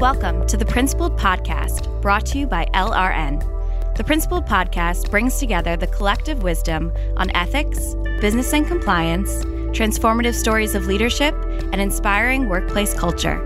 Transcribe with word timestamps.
Welcome 0.00 0.46
to 0.48 0.58
the 0.58 0.66
Principled 0.66 1.18
Podcast, 1.18 2.02
brought 2.02 2.26
to 2.26 2.38
you 2.38 2.46
by 2.46 2.66
LRN. 2.74 3.96
The 3.96 4.04
Principled 4.04 4.44
Podcast 4.44 5.10
brings 5.10 5.38
together 5.38 5.74
the 5.74 5.86
collective 5.86 6.42
wisdom 6.42 6.92
on 7.16 7.34
ethics, 7.34 7.94
business 8.20 8.52
and 8.52 8.66
compliance, 8.66 9.42
transformative 9.74 10.34
stories 10.34 10.74
of 10.74 10.84
leadership, 10.86 11.34
and 11.72 11.80
inspiring 11.80 12.46
workplace 12.46 12.92
culture. 12.92 13.40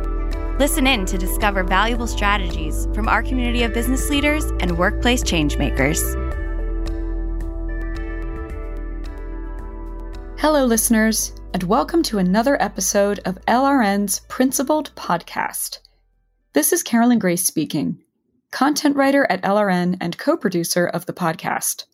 Listen 0.59 0.89
in 0.89 1.07
to 1.07 1.17
discover 1.17 1.63
valuable 1.63 2.09
strategies 2.09 2.89
from 2.97 3.07
our 3.07 3.23
community 3.23 3.63
of 3.63 3.73
business 3.73 4.11
leaders 4.11 4.47
and 4.59 4.77
workplace 4.77 5.23
changemakers. 5.23 6.01
Hello, 10.41 10.65
listeners, 10.65 11.33
and 11.55 11.63
welcome 11.63 12.03
to 12.03 12.19
another 12.19 12.61
episode 12.61 13.21
of 13.25 13.39
LRN's 13.47 14.23
Principled 14.27 14.93
Podcast. 14.97 15.79
This 16.53 16.73
is 16.73 16.83
Carolyn 16.83 17.21
Grace 17.21 17.45
speaking, 17.45 18.03
content 18.51 18.97
writer 18.97 19.25
at 19.31 19.43
LRN 19.43 19.99
and 20.01 20.19
co 20.19 20.37
producer 20.37 20.85
of 20.85 21.07
the 21.07 21.13
podcast. 21.13 21.85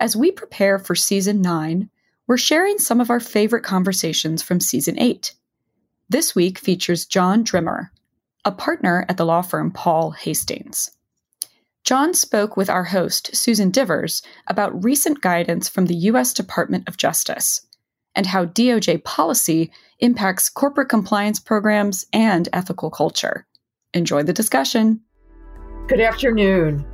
As 0.00 0.16
we 0.16 0.32
prepare 0.32 0.78
for 0.78 0.94
season 0.94 1.42
nine, 1.42 1.90
we're 2.26 2.38
sharing 2.38 2.78
some 2.78 3.02
of 3.02 3.10
our 3.10 3.20
favorite 3.20 3.64
conversations 3.64 4.42
from 4.42 4.60
season 4.60 4.98
eight. 4.98 5.34
This 6.08 6.34
week 6.34 6.58
features 6.58 7.04
John 7.04 7.44
Drimmer, 7.44 7.92
a 8.46 8.50
partner 8.50 9.04
at 9.10 9.18
the 9.18 9.26
law 9.26 9.42
firm 9.42 9.70
Paul 9.70 10.12
Hastings. 10.12 10.90
John 11.84 12.14
spoke 12.14 12.56
with 12.56 12.70
our 12.70 12.84
host, 12.84 13.36
Susan 13.36 13.70
Divers, 13.70 14.22
about 14.46 14.84
recent 14.84 15.20
guidance 15.20 15.68
from 15.68 15.84
the 15.84 15.96
U.S. 15.96 16.32
Department 16.32 16.88
of 16.88 16.96
Justice 16.96 17.60
and 18.14 18.24
how 18.24 18.46
DOJ 18.46 19.04
policy 19.04 19.70
impacts 19.98 20.48
corporate 20.48 20.88
compliance 20.88 21.38
programs 21.38 22.06
and 22.14 22.48
ethical 22.54 22.90
culture. 22.90 23.46
Enjoy 23.96 24.22
the 24.22 24.32
discussion. 24.34 25.00
Good 25.88 26.02
afternoon. 26.02 26.84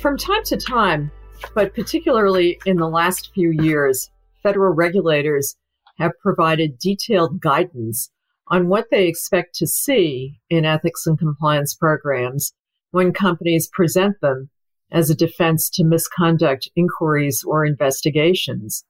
From 0.00 0.16
time 0.16 0.42
to 0.44 0.56
time, 0.56 1.10
but 1.54 1.74
particularly 1.74 2.58
in 2.64 2.78
the 2.78 2.88
last 2.88 3.30
few 3.34 3.50
years, 3.50 4.10
federal 4.42 4.72
regulators 4.72 5.56
have 5.98 6.12
provided 6.22 6.78
detailed 6.78 7.42
guidance 7.42 8.10
on 8.46 8.68
what 8.68 8.86
they 8.90 9.06
expect 9.06 9.56
to 9.56 9.66
see 9.66 10.40
in 10.48 10.64
ethics 10.64 11.06
and 11.06 11.18
compliance 11.18 11.74
programs 11.74 12.54
when 12.92 13.12
companies 13.12 13.68
present 13.70 14.18
them 14.22 14.48
as 14.90 15.10
a 15.10 15.14
defense 15.14 15.68
to 15.68 15.84
misconduct 15.84 16.70
inquiries 16.74 17.44
or 17.46 17.66
investigations. 17.66 18.86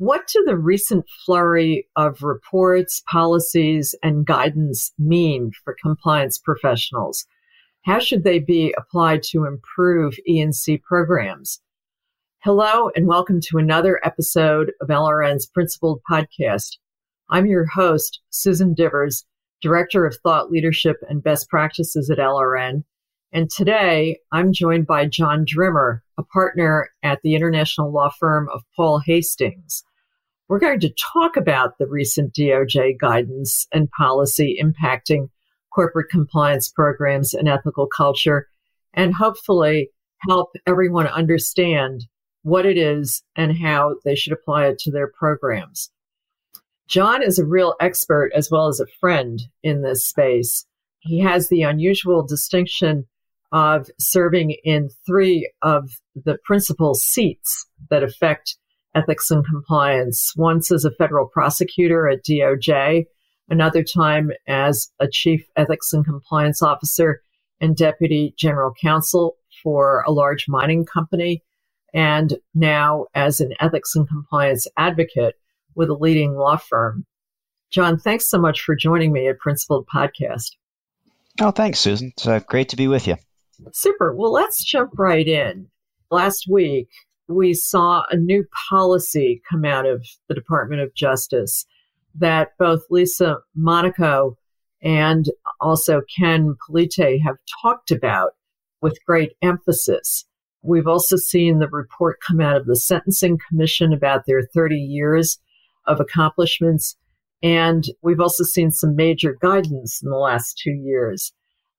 What 0.00 0.28
do 0.32 0.44
the 0.46 0.56
recent 0.56 1.06
flurry 1.26 1.88
of 1.96 2.22
reports, 2.22 3.02
policies, 3.10 3.96
and 4.00 4.24
guidance 4.24 4.92
mean 4.96 5.50
for 5.64 5.74
compliance 5.82 6.38
professionals? 6.38 7.26
How 7.84 7.98
should 7.98 8.22
they 8.22 8.38
be 8.38 8.72
applied 8.78 9.24
to 9.24 9.44
improve 9.44 10.14
E&C 10.24 10.78
programs? 10.86 11.60
Hello, 12.44 12.92
and 12.94 13.08
welcome 13.08 13.40
to 13.48 13.58
another 13.58 13.98
episode 14.04 14.70
of 14.80 14.86
LRN's 14.86 15.46
Principled 15.46 16.00
Podcast. 16.08 16.76
I'm 17.28 17.46
your 17.46 17.66
host, 17.66 18.20
Susan 18.30 18.74
Divers, 18.74 19.26
Director 19.60 20.06
of 20.06 20.16
Thought 20.22 20.48
Leadership 20.48 20.98
and 21.08 21.24
Best 21.24 21.48
Practices 21.48 22.08
at 22.08 22.18
LRN. 22.18 22.84
And 23.32 23.50
today 23.50 24.18
I'm 24.30 24.52
joined 24.52 24.86
by 24.86 25.06
John 25.06 25.44
Drimmer, 25.44 26.04
a 26.16 26.22
partner 26.22 26.88
at 27.02 27.20
the 27.22 27.34
international 27.34 27.90
law 27.90 28.10
firm 28.20 28.48
of 28.54 28.62
Paul 28.76 29.00
Hastings. 29.04 29.82
We're 30.48 30.58
going 30.58 30.80
to 30.80 30.94
talk 31.12 31.36
about 31.36 31.76
the 31.76 31.86
recent 31.86 32.32
DOJ 32.32 32.98
guidance 32.98 33.66
and 33.70 33.90
policy 33.90 34.58
impacting 34.62 35.28
corporate 35.70 36.08
compliance 36.10 36.70
programs 36.70 37.34
and 37.34 37.48
ethical 37.48 37.86
culture, 37.86 38.48
and 38.94 39.14
hopefully 39.14 39.90
help 40.26 40.50
everyone 40.66 41.06
understand 41.06 42.06
what 42.42 42.64
it 42.64 42.78
is 42.78 43.22
and 43.36 43.58
how 43.58 43.96
they 44.06 44.14
should 44.14 44.32
apply 44.32 44.68
it 44.68 44.78
to 44.78 44.90
their 44.90 45.08
programs. 45.08 45.90
John 46.86 47.22
is 47.22 47.38
a 47.38 47.44
real 47.44 47.74
expert 47.78 48.32
as 48.34 48.50
well 48.50 48.68
as 48.68 48.80
a 48.80 48.86
friend 48.98 49.42
in 49.62 49.82
this 49.82 50.06
space. 50.08 50.64
He 51.00 51.20
has 51.20 51.48
the 51.48 51.62
unusual 51.62 52.26
distinction 52.26 53.06
of 53.52 53.90
serving 54.00 54.56
in 54.64 54.88
three 55.06 55.50
of 55.60 55.90
the 56.14 56.38
principal 56.44 56.94
seats 56.94 57.66
that 57.90 58.02
affect 58.02 58.56
ethics 58.94 59.30
and 59.30 59.44
compliance, 59.44 60.32
once 60.36 60.72
as 60.72 60.84
a 60.84 60.90
federal 60.90 61.26
prosecutor 61.26 62.08
at 62.08 62.24
DOJ, 62.24 63.04
another 63.48 63.82
time 63.82 64.30
as 64.46 64.90
a 65.00 65.08
chief 65.10 65.46
ethics 65.56 65.92
and 65.92 66.04
compliance 66.04 66.62
officer 66.62 67.22
and 67.60 67.76
deputy 67.76 68.34
general 68.38 68.72
counsel 68.80 69.36
for 69.62 70.02
a 70.06 70.12
large 70.12 70.46
mining 70.48 70.84
company, 70.84 71.42
and 71.92 72.38
now 72.54 73.06
as 73.14 73.40
an 73.40 73.52
ethics 73.60 73.94
and 73.94 74.08
compliance 74.08 74.66
advocate 74.76 75.34
with 75.74 75.88
a 75.88 75.94
leading 75.94 76.34
law 76.34 76.56
firm. 76.56 77.04
John, 77.70 77.98
thanks 77.98 78.30
so 78.30 78.38
much 78.38 78.62
for 78.62 78.74
joining 78.74 79.12
me 79.12 79.28
at 79.28 79.38
Principled 79.38 79.86
Podcast. 79.86 80.52
Oh, 81.40 81.50
thanks, 81.50 81.78
Susan. 81.78 82.12
It's 82.16 82.26
uh, 82.26 82.40
great 82.40 82.70
to 82.70 82.76
be 82.76 82.88
with 82.88 83.06
you. 83.06 83.16
Super. 83.72 84.14
Well, 84.14 84.32
let's 84.32 84.64
jump 84.64 84.92
right 84.98 85.26
in. 85.26 85.68
Last 86.10 86.46
week, 86.50 86.88
we 87.28 87.52
saw 87.52 88.04
a 88.10 88.16
new 88.16 88.44
policy 88.70 89.42
come 89.48 89.64
out 89.64 89.86
of 89.86 90.04
the 90.28 90.34
Department 90.34 90.80
of 90.80 90.94
Justice 90.94 91.66
that 92.14 92.52
both 92.58 92.82
Lisa 92.90 93.38
Monaco 93.54 94.36
and 94.82 95.26
also 95.60 96.00
Ken 96.16 96.56
Polite 96.66 97.20
have 97.24 97.36
talked 97.62 97.90
about 97.90 98.30
with 98.80 99.04
great 99.06 99.32
emphasis. 99.42 100.24
We've 100.62 100.86
also 100.86 101.16
seen 101.16 101.58
the 101.58 101.68
report 101.68 102.18
come 102.26 102.40
out 102.40 102.56
of 102.56 102.66
the 102.66 102.76
Sentencing 102.76 103.38
Commission 103.48 103.92
about 103.92 104.24
their 104.26 104.42
30 104.54 104.76
years 104.76 105.38
of 105.86 106.00
accomplishments. 106.00 106.96
And 107.42 107.84
we've 108.02 108.20
also 108.20 108.44
seen 108.44 108.70
some 108.70 108.96
major 108.96 109.36
guidance 109.40 110.00
in 110.02 110.10
the 110.10 110.16
last 110.16 110.58
two 110.58 110.72
years. 110.72 111.32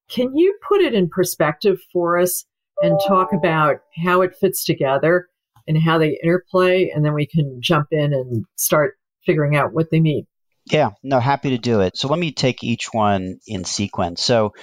Can 0.10 0.36
you 0.36 0.58
put 0.68 0.82
it 0.82 0.94
in 0.94 1.10
perspective 1.10 1.80
for 1.92 2.18
us 2.18 2.46
and 2.82 3.00
talk 3.08 3.34
about 3.34 3.78
how 4.04 4.22
it 4.22 4.36
fits 4.36 4.64
together 4.64 5.28
and 5.70 5.82
how 5.82 6.00
they 6.00 6.20
interplay, 6.22 6.90
and 6.90 7.06
then 7.06 7.14
we 7.14 7.28
can 7.28 7.60
jump 7.62 7.90
in 7.92 8.12
and 8.12 8.44
start 8.56 8.98
figuring 9.24 9.56
out 9.56 9.72
what 9.72 9.92
they 9.92 10.00
mean. 10.00 10.26
Yeah, 10.66 10.90
no, 11.04 11.20
happy 11.20 11.52
to 11.52 11.58
do 11.60 11.82
it. 11.82 11.96
So 11.96 12.08
let 12.08 12.20
me 12.20 12.32
take 12.32 12.64
each 12.64 12.92
one 12.92 13.40
in 13.48 13.64
sequence. 13.64 14.24
So, 14.24 14.54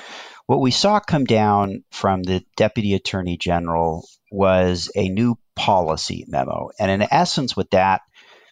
what 0.47 0.61
we 0.61 0.71
saw 0.71 1.01
come 1.01 1.25
down 1.25 1.85
from 1.91 2.23
the 2.23 2.45
Deputy 2.57 2.95
Attorney 2.95 3.37
General 3.37 4.07
was 4.31 4.91
a 4.95 5.09
new 5.09 5.39
policy 5.57 6.25
memo. 6.29 6.71
And 6.79 6.91
in 6.91 7.09
essence, 7.11 7.57
what 7.57 7.71
that 7.73 8.03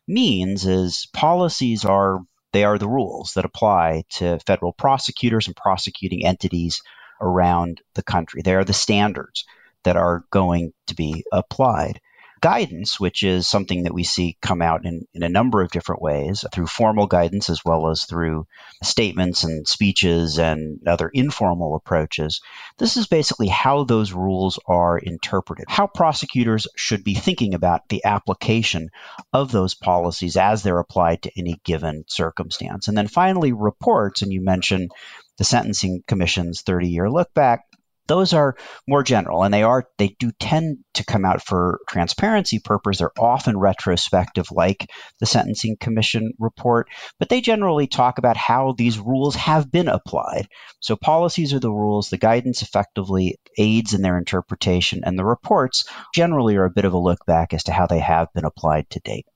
means 0.09 0.67
is 0.67 1.07
policies 1.13 1.85
are 1.85 2.21
they 2.53 2.65
are 2.65 2.79
the 2.79 2.89
rules 2.89 3.33
that 3.35 3.45
apply 3.45 4.05
to 4.15 4.39
federal 4.47 4.73
prosecutors 4.73 5.47
and 5.47 5.57
prosecuting 5.57 6.25
entities 6.25 6.83
around 7.21 7.81
the 7.95 8.03
country. 8.03 8.43
They 8.43 8.55
are 8.55 8.65
the 8.65 8.73
standards 8.73 9.45
that 9.85 9.97
are 9.97 10.25
going 10.31 10.73
to 10.89 10.95
be 10.95 11.25
applied 11.33 12.01
guidance, 12.45 13.01
which 13.01 13.23
is 13.23 13.49
something 13.49 13.85
that 13.85 13.95
we 13.95 14.05
see 14.05 14.37
come 14.43 14.61
out 14.61 14.85
in, 14.85 15.07
in 15.15 15.23
a 15.23 15.31
number 15.31 15.63
of 15.63 15.71
different 15.71 16.03
ways 16.03 16.45
through 16.53 16.67
formal 16.67 17.07
guidance 17.07 17.49
as 17.49 17.65
well 17.65 17.89
as 17.89 18.05
through 18.05 18.47
statements 18.83 19.45
and 19.45 19.67
speeches 19.67 20.39
and 20.39 20.87
other 20.87 21.09
informal 21.09 21.75
approaches. 21.75 22.43
This 22.77 22.99
is 22.99 23.07
basically 23.07 23.49
how 23.49 23.85
those 23.85 24.13
rules 24.13 24.59
are 24.67 24.99
interpreted, 24.99 25.65
how 25.71 25.87
prosecutors 25.87 26.69
should 26.77 27.03
be 27.03 27.15
thinking 27.15 27.55
about 27.55 27.89
the 27.89 28.05
application 28.05 28.91
of 29.33 29.51
those 29.51 29.73
policies 29.73 30.37
as 30.37 30.63
they're 30.63 30.79
applied 30.79 31.23
to 31.23 31.33
any 31.39 31.59
given 31.65 32.05
circumstance. 32.09 32.89
And 32.89 32.99
then 32.99 33.09
finally, 33.09 33.53
reports, 33.53 34.21
and 34.21 34.31
you 34.31 34.43
mentioned 34.43 34.91
the 35.39 35.45
Sentencing 35.45 36.05
Commission's 36.07 36.61
30 36.61 36.89
year 36.89 37.09
look 37.09 37.33
back 37.33 37.65
those 38.07 38.33
are 38.33 38.57
more 38.87 39.03
general 39.03 39.43
and 39.43 39.53
they 39.53 39.63
are 39.63 39.87
they 39.99 40.17
do 40.19 40.31
tend 40.39 40.79
to 40.95 41.05
come 41.05 41.25
out 41.25 41.43
for 41.43 41.81
transparency 41.89 42.59
purposes. 42.59 42.99
They're 42.99 43.25
often 43.25 43.59
retrospective 43.59 44.51
like 44.51 44.91
the 45.21 45.27
sentencing 45.27 45.77
commission 45.79 46.33
report 46.39 46.89
but 47.19 47.29
they 47.29 47.41
generally 47.41 47.87
talk 47.87 48.19
about 48.19 48.37
how 48.37 48.75
these 48.77 48.99
rules 48.99 49.35
have 49.37 49.71
been 49.71 49.89
applied. 49.89 50.49
So 50.81 50.97
policies 50.97 51.53
are 51.55 51.61
the 51.61 51.71
rules. 51.71 52.11
The 52.11 52.19
guidance 52.19 52.63
effectively 52.63 53.39
aids 53.59 53.95
in 53.95 54.03
their 54.03 54.19
interpretation 54.19 55.03
and 55.05 55.19
the 55.19 55.25
reports 55.25 55.85
generally 56.15 56.57
are 56.57 56.65
a 56.65 56.71
bit 56.71 56.85
of 56.85 56.93
a 56.93 56.99
look 56.99 57.25
back 57.27 57.55
as 57.55 57.65
to 57.65 57.73
how 57.73 57.87
they 57.87 58.01
have 58.01 58.33
been 58.35 58.45
applied 58.45 58.91
to 58.91 59.01
date. 59.01 59.27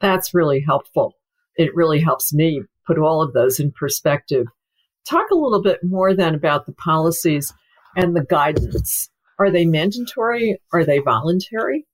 That's 0.00 0.34
really 0.34 0.62
helpful. 0.66 1.14
It 1.56 1.74
really 1.74 2.00
helps 2.00 2.32
me 2.32 2.62
put 2.86 2.98
all 2.98 3.22
of 3.22 3.32
those 3.32 3.60
in 3.60 3.72
perspective. 3.72 4.46
Talk 5.08 5.30
a 5.30 5.36
little 5.36 5.62
bit 5.62 5.80
more 5.82 6.14
then 6.14 6.34
about 6.34 6.66
the 6.66 6.72
policies 6.72 7.52
and 7.96 8.14
the 8.14 8.24
guidance? 8.24 9.08
Are 9.38 9.50
they 9.50 9.64
mandatory? 9.64 10.60
Are 10.72 10.84
they 10.84 10.98
voluntary? 10.98 11.86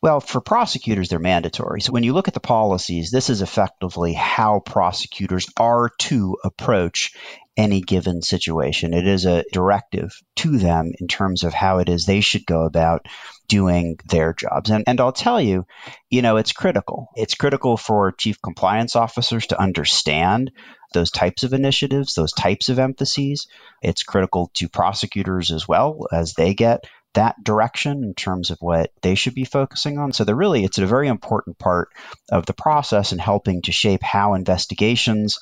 Well, 0.00 0.20
for 0.20 0.40
prosecutors, 0.40 1.08
they're 1.08 1.18
mandatory. 1.18 1.82
So 1.82 1.92
when 1.92 2.02
you 2.02 2.14
look 2.14 2.28
at 2.28 2.34
the 2.34 2.40
policies, 2.40 3.10
this 3.10 3.28
is 3.28 3.42
effectively 3.42 4.14
how 4.14 4.60
prosecutors 4.60 5.46
are 5.58 5.90
to 6.00 6.38
approach 6.44 7.12
any 7.56 7.80
given 7.80 8.22
situation. 8.22 8.94
It 8.94 9.06
is 9.06 9.26
a 9.26 9.44
directive 9.52 10.12
to 10.36 10.58
them 10.58 10.92
in 10.98 11.08
terms 11.08 11.44
of 11.44 11.52
how 11.52 11.78
it 11.78 11.88
is 11.88 12.04
they 12.04 12.20
should 12.20 12.46
go 12.46 12.64
about 12.64 13.06
doing 13.48 13.98
their 14.08 14.32
jobs. 14.32 14.70
And, 14.70 14.84
and 14.86 15.00
I'll 15.00 15.12
tell 15.12 15.40
you, 15.40 15.66
you 16.10 16.22
know, 16.22 16.36
it's 16.36 16.52
critical. 16.52 17.08
It's 17.16 17.34
critical 17.34 17.76
for 17.76 18.12
chief 18.12 18.40
compliance 18.42 18.96
officers 18.96 19.46
to 19.48 19.60
understand 19.60 20.52
those 20.92 21.10
types 21.10 21.42
of 21.42 21.52
initiatives, 21.52 22.14
those 22.14 22.32
types 22.32 22.68
of 22.68 22.78
emphases. 22.78 23.48
It's 23.82 24.02
critical 24.02 24.50
to 24.54 24.68
prosecutors 24.68 25.50
as 25.50 25.66
well 25.68 26.06
as 26.12 26.34
they 26.34 26.54
get 26.54 26.84
that 27.14 27.42
direction 27.42 28.04
in 28.04 28.14
terms 28.14 28.50
of 28.50 28.58
what 28.60 28.92
they 29.02 29.14
should 29.14 29.34
be 29.34 29.44
focusing 29.44 29.98
on. 29.98 30.12
So 30.12 30.24
they're 30.24 30.36
really 30.36 30.64
it's 30.64 30.78
a 30.78 30.86
very 30.86 31.08
important 31.08 31.58
part 31.58 31.88
of 32.30 32.46
the 32.46 32.52
process 32.52 33.12
in 33.12 33.18
helping 33.18 33.62
to 33.62 33.72
shape 33.72 34.02
how 34.02 34.34
investigations 34.34 35.38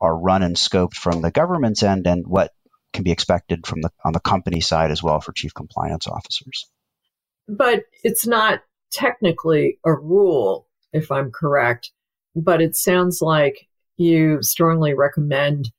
are 0.00 0.16
run 0.16 0.42
and 0.42 0.56
scoped 0.56 0.94
from 0.94 1.22
the 1.22 1.32
government's 1.32 1.82
end 1.82 2.06
and 2.06 2.26
what 2.26 2.52
can 2.92 3.02
be 3.02 3.10
expected 3.10 3.66
from 3.66 3.82
the 3.82 3.90
on 4.04 4.12
the 4.12 4.20
company 4.20 4.60
side 4.60 4.90
as 4.90 5.02
well 5.02 5.20
for 5.20 5.32
chief 5.32 5.52
compliance 5.52 6.06
officers. 6.06 6.66
But 7.48 7.84
it's 8.02 8.26
not 8.26 8.60
technically 8.92 9.78
a 9.84 9.92
rule, 9.92 10.66
if 10.92 11.10
I'm 11.10 11.30
correct. 11.30 11.90
But 12.34 12.60
it 12.60 12.76
sounds 12.76 13.20
like 13.20 13.66
you 13.96 14.38
strongly 14.42 14.94
recommend 14.94 15.70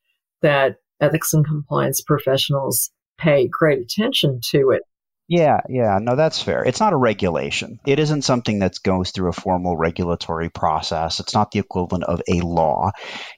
that 0.42 0.78
ethics 1.00 1.34
and 1.34 1.46
compliance 1.46 2.02
professionals 2.02 2.90
pay 3.18 3.48
great 3.48 3.80
attention 3.80 4.40
to 4.52 4.72
it. 4.72 4.84
Yeah, 5.30 5.60
yeah, 5.68 6.00
no, 6.02 6.16
that's 6.16 6.42
fair. 6.42 6.64
It's 6.64 6.80
not 6.80 6.94
a 6.94 6.98
regulation. 6.98 7.80
It 7.86 8.00
isn't 8.00 8.22
something 8.22 8.60
that 8.60 8.82
goes 8.82 9.12
through 9.12 9.30
a 9.30 9.34
formal 9.34 9.76
regulatory 9.76 10.50
process. 10.50 11.20
It's 11.20 11.34
not 11.34 11.52
the 11.52 11.60
equivalent 11.60 12.06
of 12.06 12.22
a 12.30 12.40
law. 12.42 12.92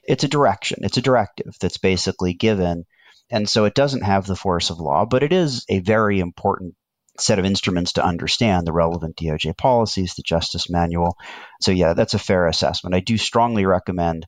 It's 0.04 0.22
a 0.22 0.28
direction, 0.28 0.80
it's 0.82 0.98
a 0.98 1.02
directive 1.02 1.56
that's 1.60 1.78
basically 1.78 2.32
given. 2.32 2.84
And 3.28 3.48
so 3.48 3.64
it 3.64 3.74
doesn't 3.74 4.04
have 4.04 4.26
the 4.26 4.36
force 4.36 4.70
of 4.70 4.78
law, 4.78 5.04
but 5.04 5.22
it 5.22 5.32
is 5.32 5.64
a 5.68 5.80
very 5.80 6.20
important 6.20 6.74
set 7.18 7.38
of 7.38 7.44
instruments 7.44 7.94
to 7.94 8.04
understand 8.04 8.66
the 8.66 8.72
relevant 8.72 9.16
DOJ 9.16 9.56
policies, 9.56 10.14
the 10.14 10.22
Justice 10.22 10.70
Manual. 10.70 11.16
So, 11.60 11.70
yeah, 11.70 11.94
that's 11.94 12.14
a 12.14 12.18
fair 12.18 12.46
assessment. 12.46 12.94
I 12.94 13.00
do 13.00 13.16
strongly 13.16 13.66
recommend 13.66 14.26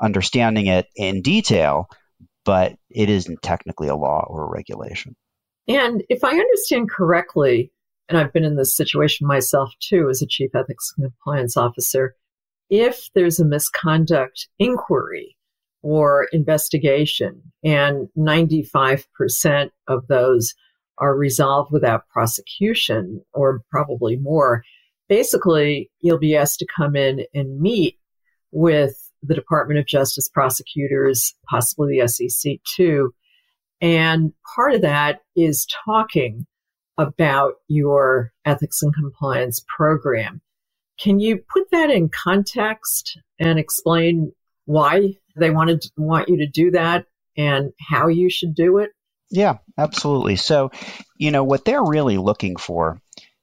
understanding 0.00 0.66
it 0.66 0.86
in 0.96 1.22
detail, 1.22 1.88
but 2.44 2.74
it 2.90 3.08
isn't 3.08 3.42
technically 3.42 3.88
a 3.88 3.96
law 3.96 4.24
or 4.26 4.44
a 4.44 4.50
regulation. 4.50 5.14
And 5.68 6.02
if 6.08 6.24
I 6.24 6.30
understand 6.30 6.90
correctly, 6.90 7.72
and 8.08 8.18
I've 8.18 8.32
been 8.32 8.44
in 8.44 8.56
this 8.56 8.76
situation 8.76 9.26
myself 9.26 9.70
too 9.80 10.08
as 10.10 10.22
a 10.22 10.26
chief 10.26 10.54
ethics 10.54 10.92
and 10.96 11.10
compliance 11.10 11.56
officer, 11.56 12.14
if 12.68 13.08
there's 13.14 13.38
a 13.38 13.44
misconduct 13.44 14.48
inquiry 14.58 15.36
or 15.82 16.28
investigation, 16.32 17.42
and 17.64 18.08
95% 18.16 19.70
of 19.88 20.06
those 20.06 20.54
are 20.98 21.16
resolved 21.16 21.72
without 21.72 22.08
prosecution 22.08 23.22
or 23.32 23.62
probably 23.70 24.16
more, 24.16 24.62
basically 25.08 25.90
you'll 26.00 26.18
be 26.18 26.36
asked 26.36 26.58
to 26.58 26.66
come 26.76 26.96
in 26.96 27.24
and 27.34 27.60
meet 27.60 27.98
with 28.50 29.10
the 29.22 29.34
Department 29.34 29.78
of 29.78 29.86
Justice 29.86 30.28
prosecutors, 30.28 31.34
possibly 31.48 31.98
the 31.98 32.08
SEC 32.08 32.58
too. 32.76 33.14
And 33.80 34.32
part 34.54 34.74
of 34.74 34.82
that 34.82 35.20
is 35.34 35.66
talking 35.84 36.46
about 36.98 37.54
your 37.68 38.32
ethics 38.44 38.82
and 38.82 38.94
compliance 38.94 39.64
program. 39.74 40.40
Can 40.98 41.18
you 41.18 41.38
put 41.38 41.70
that 41.72 41.90
in 41.90 42.08
context 42.08 43.18
and 43.38 43.58
explain 43.58 44.32
why 44.66 45.14
they 45.36 45.50
wanted 45.50 45.84
want 45.96 46.28
you 46.28 46.36
to 46.36 46.46
do 46.46 46.70
that 46.70 47.06
and 47.36 47.72
how 47.80 48.08
you 48.08 48.30
should 48.30 48.54
do 48.54 48.78
it? 48.78 48.90
Yeah, 49.32 49.58
absolutely. 49.78 50.36
So, 50.36 50.70
you 51.16 51.30
know, 51.30 51.42
what 51.42 51.64
they're 51.64 51.82
really 51.82 52.18
looking 52.18 52.56
for 52.56 53.00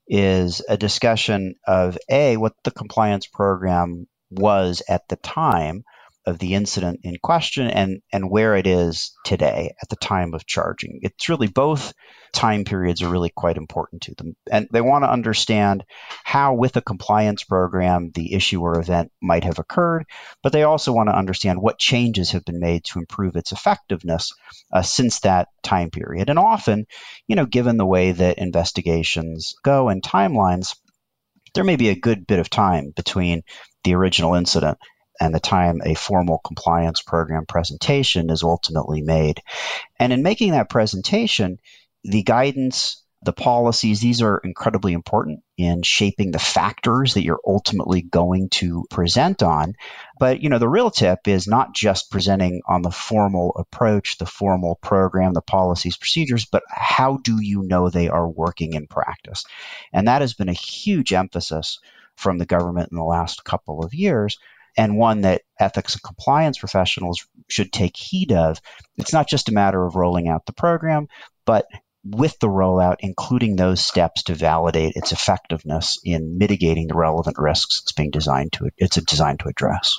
is 0.07 0.61
a 0.69 0.77
discussion 0.77 1.55
of 1.65 1.97
A, 2.09 2.37
what 2.37 2.53
the 2.63 2.71
compliance 2.71 3.25
program 3.25 4.07
was 4.29 4.83
at 4.87 5.07
the 5.09 5.15
time 5.15 5.83
of 6.29 6.39
the 6.39 6.53
incident 6.53 7.01
in 7.03 7.17
question 7.21 7.67
and, 7.67 8.01
and 8.13 8.29
where 8.29 8.55
it 8.55 8.67
is 8.67 9.13
today 9.25 9.73
at 9.81 9.89
the 9.89 9.95
time 9.95 10.33
of 10.33 10.45
charging. 10.45 10.99
It's 11.01 11.27
really 11.27 11.47
both 11.47 11.93
time 12.31 12.63
periods 12.63 13.01
are 13.01 13.09
really 13.09 13.29
quite 13.29 13.57
important 13.57 14.03
to 14.03 14.15
them. 14.15 14.35
And 14.51 14.67
they 14.71 14.81
want 14.81 15.03
to 15.03 15.11
understand 15.11 15.83
how, 16.23 16.53
with 16.53 16.77
a 16.77 16.81
compliance 16.81 17.43
program, 17.43 18.11
the 18.13 18.33
issue 18.33 18.61
or 18.61 18.79
event 18.79 19.11
might 19.21 19.43
have 19.43 19.59
occurred, 19.59 20.05
but 20.43 20.53
they 20.53 20.63
also 20.63 20.93
want 20.93 21.09
to 21.09 21.17
understand 21.17 21.61
what 21.61 21.79
changes 21.79 22.31
have 22.31 22.45
been 22.45 22.59
made 22.59 22.83
to 22.85 22.99
improve 22.99 23.35
its 23.35 23.51
effectiveness 23.51 24.31
uh, 24.71 24.81
since 24.81 25.19
that 25.21 25.49
time 25.63 25.89
period. 25.89 26.29
And 26.29 26.39
often, 26.39 26.85
you 27.27 27.35
know, 27.35 27.45
given 27.45 27.77
the 27.77 27.85
way 27.85 28.11
that 28.11 28.37
investigations 28.37 29.55
go 29.63 29.89
and 29.89 30.03
timelines, 30.03 30.75
there 31.55 31.63
may 31.63 31.75
be 31.75 31.89
a 31.89 31.99
good 31.99 32.27
bit 32.27 32.39
of 32.39 32.49
time 32.49 32.93
between 32.95 33.41
the 33.83 33.95
original 33.95 34.35
incident 34.35 34.77
and 35.19 35.33
the 35.33 35.39
time 35.39 35.81
a 35.83 35.93
formal 35.95 36.39
compliance 36.39 37.01
program 37.01 37.45
presentation 37.45 38.29
is 38.29 38.43
ultimately 38.43 39.01
made. 39.01 39.41
And 39.99 40.13
in 40.13 40.23
making 40.23 40.51
that 40.51 40.69
presentation, 40.69 41.59
the 42.03 42.23
guidance, 42.23 43.03
the 43.21 43.33
policies, 43.33 43.99
these 43.99 44.21
are 44.21 44.37
incredibly 44.37 44.93
important 44.93 45.41
in 45.57 45.81
shaping 45.83 46.31
the 46.31 46.39
factors 46.39 47.15
that 47.15 47.23
you're 47.23 47.41
ultimately 47.45 48.01
going 48.01 48.47
to 48.49 48.85
present 48.89 49.43
on. 49.43 49.73
But, 50.17 50.41
you 50.41 50.49
know, 50.49 50.57
the 50.57 50.69
real 50.69 50.89
tip 50.89 51.27
is 51.27 51.45
not 51.45 51.75
just 51.75 52.11
presenting 52.11 52.61
on 52.65 52.81
the 52.81 52.91
formal 52.91 53.51
approach, 53.57 54.17
the 54.17 54.25
formal 54.25 54.75
program, 54.81 55.33
the 55.33 55.41
policies, 55.41 55.97
procedures, 55.97 56.45
but 56.45 56.63
how 56.69 57.17
do 57.17 57.41
you 57.41 57.63
know 57.63 57.89
they 57.89 58.07
are 58.07 58.27
working 58.27 58.73
in 58.73 58.87
practice? 58.87 59.43
And 59.91 60.07
that 60.07 60.21
has 60.21 60.33
been 60.33 60.49
a 60.49 60.53
huge 60.53 61.11
emphasis 61.11 61.79
from 62.15 62.37
the 62.37 62.45
government 62.45 62.89
in 62.91 62.97
the 62.97 63.03
last 63.03 63.43
couple 63.43 63.83
of 63.83 63.93
years 63.93 64.37
and 64.79 64.95
one 64.95 65.21
that 65.21 65.41
ethics 65.59 65.95
and 65.95 66.01
compliance 66.01 66.57
professionals 66.57 67.27
should 67.49 67.73
take 67.73 67.97
heed 67.97 68.31
of. 68.31 68.61
It's 68.95 69.11
not 69.11 69.27
just 69.27 69.49
a 69.49 69.53
matter 69.53 69.85
of 69.85 69.95
rolling 69.95 70.29
out 70.29 70.45
the 70.45 70.53
program, 70.53 71.09
but 71.45 71.67
with 72.05 72.39
the 72.39 72.47
rollout, 72.47 72.95
including 73.01 73.57
those 73.57 73.85
steps 73.85 74.23
to 74.23 74.35
validate 74.35 74.93
its 74.95 75.11
effectiveness 75.11 75.99
in 76.05 76.37
mitigating 76.37 76.87
the 76.87 76.95
relevant 76.95 77.35
risks 77.37 77.81
it's 77.81 77.91
being 77.91 78.09
designed 78.09 78.53
to 78.53 78.69
it's 78.77 78.95
designed 79.03 79.41
to 79.41 79.49
address. 79.49 79.97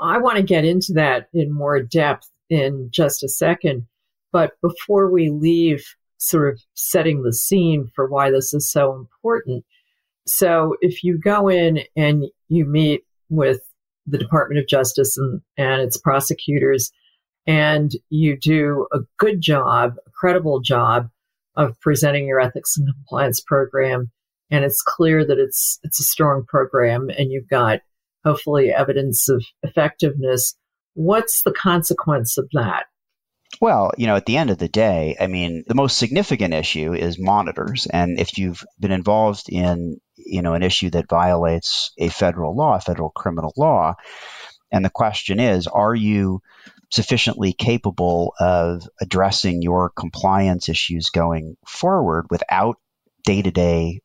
I 0.00 0.18
want 0.18 0.38
to 0.38 0.42
get 0.42 0.64
into 0.64 0.94
that 0.94 1.28
in 1.34 1.52
more 1.52 1.82
depth 1.82 2.30
in 2.48 2.88
just 2.90 3.22
a 3.22 3.28
second, 3.28 3.88
but 4.32 4.52
before 4.62 5.10
we 5.10 5.28
leave 5.28 5.84
sort 6.16 6.54
of 6.54 6.62
setting 6.72 7.22
the 7.22 7.34
scene 7.34 7.90
for 7.94 8.08
why 8.08 8.30
this 8.30 8.54
is 8.54 8.72
so 8.72 8.94
important. 8.94 9.66
So 10.26 10.76
if 10.80 11.04
you 11.04 11.18
go 11.18 11.48
in 11.48 11.80
and 11.94 12.24
you 12.48 12.64
meet 12.64 13.02
with 13.28 13.60
the 14.08 14.18
Department 14.18 14.60
of 14.60 14.68
Justice 14.68 15.16
and, 15.16 15.40
and 15.56 15.80
its 15.82 15.98
prosecutors, 15.98 16.90
and 17.46 17.92
you 18.10 18.36
do 18.36 18.86
a 18.92 19.00
good 19.18 19.40
job, 19.40 19.94
a 20.06 20.10
credible 20.10 20.60
job 20.60 21.08
of 21.56 21.78
presenting 21.80 22.26
your 22.26 22.40
ethics 22.40 22.76
and 22.76 22.88
compliance 22.94 23.40
program, 23.40 24.10
and 24.50 24.64
it's 24.64 24.82
clear 24.82 25.24
that 25.24 25.38
it's 25.38 25.78
it's 25.82 26.00
a 26.00 26.04
strong 26.04 26.44
program, 26.46 27.08
and 27.10 27.30
you've 27.30 27.48
got 27.48 27.80
hopefully 28.24 28.70
evidence 28.70 29.28
of 29.28 29.44
effectiveness. 29.62 30.54
What's 30.94 31.42
the 31.42 31.52
consequence 31.52 32.38
of 32.38 32.48
that? 32.52 32.86
Well, 33.60 33.92
you 33.96 34.06
know, 34.06 34.16
at 34.16 34.26
the 34.26 34.36
end 34.36 34.50
of 34.50 34.58
the 34.58 34.68
day, 34.68 35.16
I 35.18 35.26
mean, 35.26 35.64
the 35.66 35.74
most 35.74 35.98
significant 35.98 36.54
issue 36.54 36.92
is 36.92 37.18
monitors. 37.18 37.86
And 37.86 38.18
if 38.18 38.38
you've 38.38 38.62
been 38.78 38.92
involved 38.92 39.48
in, 39.48 40.00
you 40.16 40.42
know, 40.42 40.54
an 40.54 40.62
issue 40.62 40.90
that 40.90 41.08
violates 41.08 41.92
a 41.98 42.08
federal 42.08 42.54
law, 42.54 42.76
a 42.76 42.80
federal 42.80 43.10
criminal 43.10 43.52
law, 43.56 43.96
and 44.70 44.84
the 44.84 44.90
question 44.90 45.40
is, 45.40 45.66
are 45.66 45.94
you 45.94 46.40
sufficiently 46.90 47.52
capable 47.52 48.34
of 48.38 48.82
addressing 49.00 49.62
your 49.62 49.90
compliance 49.90 50.68
issues 50.68 51.10
going 51.10 51.56
forward 51.66 52.26
without 52.30 52.76
day 53.24 53.42
to 53.42 53.50
day 53.50 54.00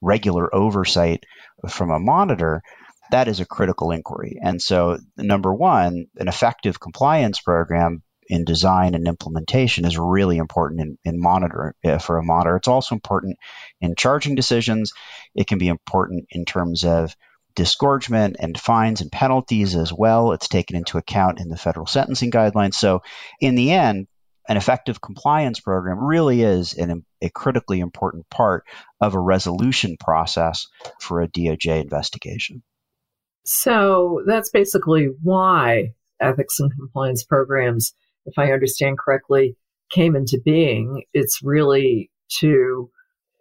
regular 0.00 0.54
oversight 0.54 1.24
from 1.68 1.90
a 1.90 1.98
monitor? 1.98 2.62
That 3.10 3.28
is 3.28 3.40
a 3.40 3.46
critical 3.46 3.90
inquiry. 3.90 4.38
And 4.42 4.60
so, 4.60 4.98
number 5.16 5.52
one, 5.54 6.06
an 6.16 6.28
effective 6.28 6.78
compliance 6.78 7.40
program 7.40 8.02
in 8.28 8.44
design 8.44 8.94
and 8.94 9.06
implementation 9.06 9.84
is 9.84 9.98
really 9.98 10.38
important 10.38 10.80
in, 10.80 10.98
in 11.04 11.20
monitor 11.20 11.74
uh, 11.84 11.98
for 11.98 12.18
a 12.18 12.24
monitor. 12.24 12.56
It's 12.56 12.68
also 12.68 12.94
important 12.94 13.36
in 13.80 13.94
charging 13.96 14.34
decisions. 14.34 14.92
It 15.34 15.46
can 15.46 15.58
be 15.58 15.68
important 15.68 16.26
in 16.30 16.44
terms 16.44 16.84
of 16.84 17.14
disgorgement 17.54 18.36
and 18.38 18.58
fines 18.58 19.00
and 19.00 19.10
penalties 19.10 19.74
as 19.74 19.92
well. 19.92 20.32
It's 20.32 20.48
taken 20.48 20.76
into 20.76 20.98
account 20.98 21.40
in 21.40 21.48
the 21.48 21.56
federal 21.56 21.86
sentencing 21.86 22.30
guidelines. 22.30 22.74
So, 22.74 23.02
in 23.40 23.56
the 23.56 23.72
end, 23.72 24.06
an 24.48 24.56
effective 24.56 25.00
compliance 25.00 25.58
program 25.58 25.98
really 25.98 26.42
is 26.42 26.74
an, 26.74 27.04
a 27.20 27.30
critically 27.30 27.80
important 27.80 28.28
part 28.30 28.64
of 29.00 29.14
a 29.14 29.18
resolution 29.20 29.96
process 29.98 30.68
for 31.00 31.20
a 31.20 31.28
DOJ 31.28 31.80
investigation. 31.80 32.62
So, 33.44 34.22
that's 34.26 34.50
basically 34.50 35.08
why 35.22 35.94
ethics 36.20 36.60
and 36.60 36.70
compliance 36.78 37.24
programs 37.24 37.94
if 38.26 38.38
I 38.38 38.52
understand 38.52 38.98
correctly, 38.98 39.56
came 39.90 40.16
into 40.16 40.40
being, 40.44 41.04
it's 41.14 41.40
really 41.42 42.10
to 42.40 42.90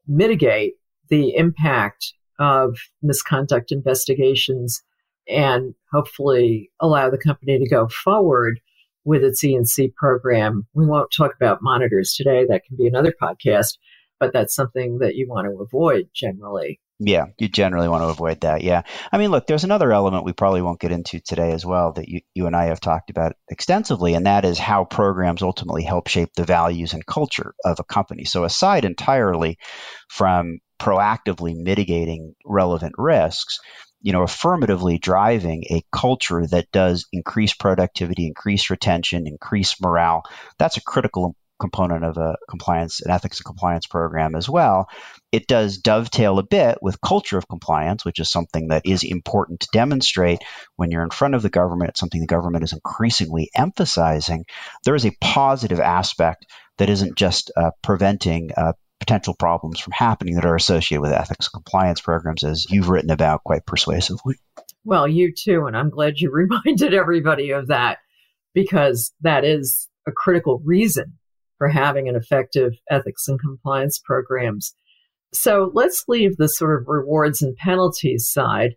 mitigate 0.08 0.74
the 1.10 1.36
impact 1.36 2.14
of 2.40 2.78
misconduct 3.02 3.72
investigations 3.72 4.82
and 5.28 5.74
hopefully 5.92 6.70
allow 6.80 7.10
the 7.10 7.18
company 7.18 7.58
to 7.58 7.70
go 7.70 7.88
forward 7.88 8.60
with 9.06 9.24
its 9.24 9.44
E&C 9.44 9.92
program. 9.96 10.68
We 10.74 10.86
won't 10.86 11.12
talk 11.16 11.32
about 11.36 11.62
monitors 11.62 12.14
today. 12.14 12.46
That 12.48 12.64
can 12.66 12.78
be 12.78 12.88
another 12.88 13.14
podcast, 13.22 13.78
but 14.20 14.34
that's 14.34 14.56
something 14.56 15.00
that 15.00 15.16
you 15.16 15.28
want 15.28 15.48
to 15.48 15.62
avoid 15.62 16.10
generally. 16.14 16.80
Yeah, 17.00 17.26
you 17.38 17.50
generally 17.50 17.90
want 17.90 18.04
to 18.04 18.08
avoid 18.08 18.42
that. 18.42 18.62
Yeah. 18.64 18.84
I 19.12 19.18
mean, 19.18 19.30
look, 19.30 19.48
there's 19.48 19.66
another 19.66 19.92
element 19.92 20.24
we 20.24 20.32
probably 20.32 20.62
won't 20.62 20.80
get 20.80 20.94
into 20.94 21.20
today 21.20 21.52
as 21.52 21.66
well 21.66 21.92
that 21.94 22.08
you, 22.08 22.22
you 22.34 22.48
and 22.48 22.56
I 22.56 22.66
have 22.66 22.80
talked 22.80 23.10
about 23.10 23.34
extensively, 23.50 24.14
and 24.14 24.26
that 24.26 24.46
is 24.46 24.58
how 24.58 24.86
programs 24.86 25.42
ultimately 25.42 25.84
help 25.84 26.08
shape 26.08 26.30
the 26.36 26.46
values 26.46 26.94
and 26.94 27.06
culture 27.06 27.54
of 27.66 27.80
a 27.82 27.84
company. 27.84 28.24
So, 28.24 28.46
aside 28.46 28.86
entirely 28.86 29.58
from 30.10 30.60
proactively 30.80 31.54
mitigating 31.58 32.34
relevant 32.46 32.96
risks, 32.98 33.60
you 34.02 34.14
know, 34.14 34.24
affirmatively 34.24 34.98
driving 34.98 35.66
a 35.72 35.84
culture 35.92 36.48
that 36.48 36.72
does 36.72 37.08
increase 37.12 37.54
productivity, 37.54 38.28
increase 38.28 38.70
retention, 38.70 39.28
increase 39.28 39.82
morale, 39.82 40.24
that's 40.58 40.78
a 40.78 40.82
critical 40.82 41.36
component 41.60 42.04
of 42.04 42.18
a 42.18 42.36
compliance 42.50 43.02
and 43.02 43.12
ethics 43.12 43.40
and 43.40 43.46
compliance 43.46 43.88
program 43.88 44.36
as 44.36 44.50
well. 44.50 44.90
It 45.32 45.48
does 45.48 45.78
dovetail 45.78 46.40
a 46.40 46.44
bit 46.44 46.80
with 46.82 47.02
culture 47.02 47.38
of 47.38 47.48
compliance, 47.48 48.06
which 48.06 48.20
is 48.20 48.30
something 48.30 48.70
that 48.70 48.86
is 48.86 49.04
important 49.04 49.62
to 49.62 49.68
demonstrate 49.72 50.40
when 50.76 50.92
you're 50.92 51.04
in 51.04 51.10
front 51.10 51.36
of 51.36 51.42
the 51.42 51.50
government. 51.50 51.92
It's 51.92 52.00
something 52.00 52.22
the 52.22 52.28
government 52.28 52.64
is 52.64 52.74
increasingly 52.74 53.50
emphasizing. 53.56 54.46
There 54.84 54.96
is 54.96 55.06
a 55.06 55.16
positive 55.22 55.80
aspect 55.80 56.46
that 56.78 56.90
isn't 56.90 57.18
just 57.18 57.52
uh, 57.56 57.72
preventing 57.82 58.52
uh, 58.56 58.74
potential 59.00 59.36
problems 59.36 59.80
from 59.80 59.94
happening 59.94 60.36
that 60.36 60.46
are 60.46 60.56
associated 60.56 61.02
with 61.02 61.12
ethics 61.12 61.48
and 61.48 61.64
compliance 61.64 62.02
programs, 62.02 62.44
as 62.44 62.66
you've 62.70 62.90
written 62.90 63.12
about 63.12 63.44
quite 63.44 63.66
persuasively. 63.66 64.36
Well, 64.84 65.08
you 65.08 65.34
too, 65.34 65.66
and 65.68 65.76
I'm 65.76 65.90
glad 65.90 66.20
you 66.20 66.32
reminded 66.34 66.94
everybody 66.94 67.52
of 67.52 67.68
that 67.68 68.00
because 68.54 69.14
that 69.22 69.44
is 69.44 69.90
a 70.08 70.12
critical 70.12 70.62
reason 70.64 71.18
for 71.58 71.68
having 71.68 72.08
an 72.10 72.16
effective 72.16 72.74
ethics 72.90 73.28
and 73.28 73.40
compliance 73.40 74.00
programs. 74.00 74.76
So 75.34 75.72
let's 75.74 76.06
leave 76.08 76.38
the 76.38 76.48
sort 76.48 76.82
of 76.82 76.88
rewards 76.88 77.42
and 77.42 77.56
penalties 77.56 78.28
side 78.28 78.76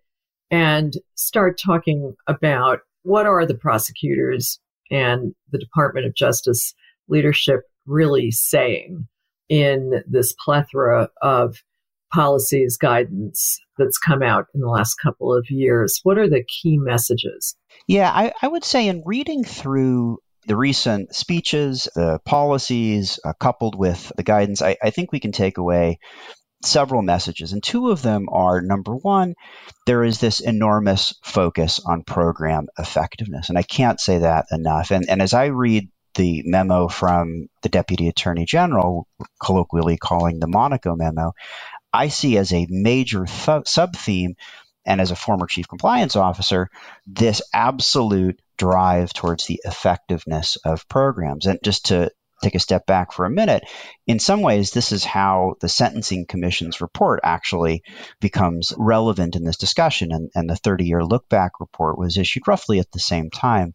and 0.51 0.95
start 1.15 1.61
talking 1.65 2.15
about 2.27 2.81
what 3.03 3.27
are 3.27 3.47
the 3.47 3.55
prosecutors 3.55 4.59
and 4.91 5.35
the 5.51 5.59
Department 5.59 6.07
of 6.07 6.15
Justice 6.15 6.75
leadership 7.09 7.63
really 7.87 8.31
saying 8.31 9.07
in 9.49 10.03
this 10.07 10.35
plethora 10.45 11.09
of 11.23 11.63
policies, 12.13 12.77
guidance 12.77 13.61
that's 13.77 13.99
come 13.99 14.23
out 14.23 14.47
in 14.55 14.61
the 14.61 14.69
last 14.69 14.97
couple 14.97 15.35
of 15.35 15.47
years? 15.51 16.01
What 16.03 16.19
are 16.19 16.29
the 16.29 16.45
key 16.45 16.79
messages? 16.79 17.57
Yeah, 17.87 18.11
I, 18.11 18.33
I 18.43 18.49
would 18.49 18.65
say 18.65 18.89
in 18.89 19.03
reading 19.05 19.45
through 19.45 20.19
the 20.49 20.57
recent 20.57 21.15
speeches, 21.15 21.89
the 21.95 22.19
policies, 22.25 23.21
uh, 23.25 23.35
coupled 23.35 23.75
with 23.75 24.11
the 24.17 24.23
guidance, 24.23 24.63
I, 24.63 24.77
I 24.83 24.91
think 24.91 25.13
we 25.13 25.21
can 25.21 25.33
take 25.33 25.59
away 25.59 25.99
several 26.65 27.03
messages. 27.03 27.53
And 27.53 27.63
two 27.63 27.91
of 27.91 28.03
them 28.03 28.29
are 28.33 28.61
number 28.61 28.97
one, 28.97 29.35
there 29.87 30.03
is 30.03 30.19
this 30.19 30.41
enormous 30.41 31.15
focus 31.23 31.81
on 31.85 32.03
program 32.03 32.67
effectiveness. 32.79 33.51
And 33.51 33.59
I 33.59 33.63
can't 33.63 34.01
say 34.01 34.19
that 34.19 34.47
enough. 34.51 34.91
And, 34.91 35.09
and 35.09 35.23
as 35.23 35.35
I 35.35 35.47
read 35.47 35.89
the 36.15 36.43
memo 36.47 36.89
from 36.89 37.49
the 37.63 37.69
Deputy 37.69 38.09
Attorney 38.09 38.47
General, 38.47 39.07
colloquially 39.41 39.99
calling 39.99 40.41
the 40.41 40.49
Monaco 40.49 40.97
memo, 40.97 41.33
I 41.93 42.09
see 42.09 42.39
as 42.39 42.53
a 42.53 42.67
major 42.71 43.27
th- 43.27 43.69
sub 43.69 43.95
theme 43.95 44.35
and 44.87 45.01
as 45.01 45.11
a 45.11 45.17
former 45.17 45.47
chief 45.47 45.69
compliance 45.69 46.17
officer, 46.17 46.71
this 47.07 47.43
absolute 47.53 48.41
drive 48.59 49.13
towards 49.13 49.47
the 49.47 49.61
effectiveness 49.65 50.57
of 50.65 50.89
programs. 50.89 51.47
And 51.47 51.59
just 51.63 51.87
to 51.87 52.11
take 52.43 52.55
a 52.55 52.61
step 52.61 52.87
back 52.87 53.13
for 53.13 53.25
a 53.25 53.31
minute, 53.31 53.65
in 54.07 54.19
some 54.19 54.43
ways, 54.43 54.71
this 54.71 54.93
is 54.93 55.05
how 55.05 55.55
the 55.61 55.69
Sentencing 55.69 56.27
Commission's 56.27 56.81
report 56.81 57.21
actually 57.23 57.83
becomes 58.21 58.73
relevant 58.77 59.35
in 59.37 59.45
this 59.45 59.57
discussion. 59.57 60.13
And, 60.13 60.31
and 60.35 60.49
the 60.49 60.57
30 60.57 60.85
year 60.85 61.05
look 61.05 61.29
back 61.29 61.61
report 61.61 61.99
was 61.99 62.19
issued 62.19 62.47
roughly 62.47 62.79
at 62.79 62.91
the 62.93 63.01
same 63.01 63.31
time 63.31 63.73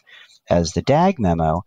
as 0.50 0.72
the 0.72 0.82
DAG 0.82 1.20
memo. 1.20 1.64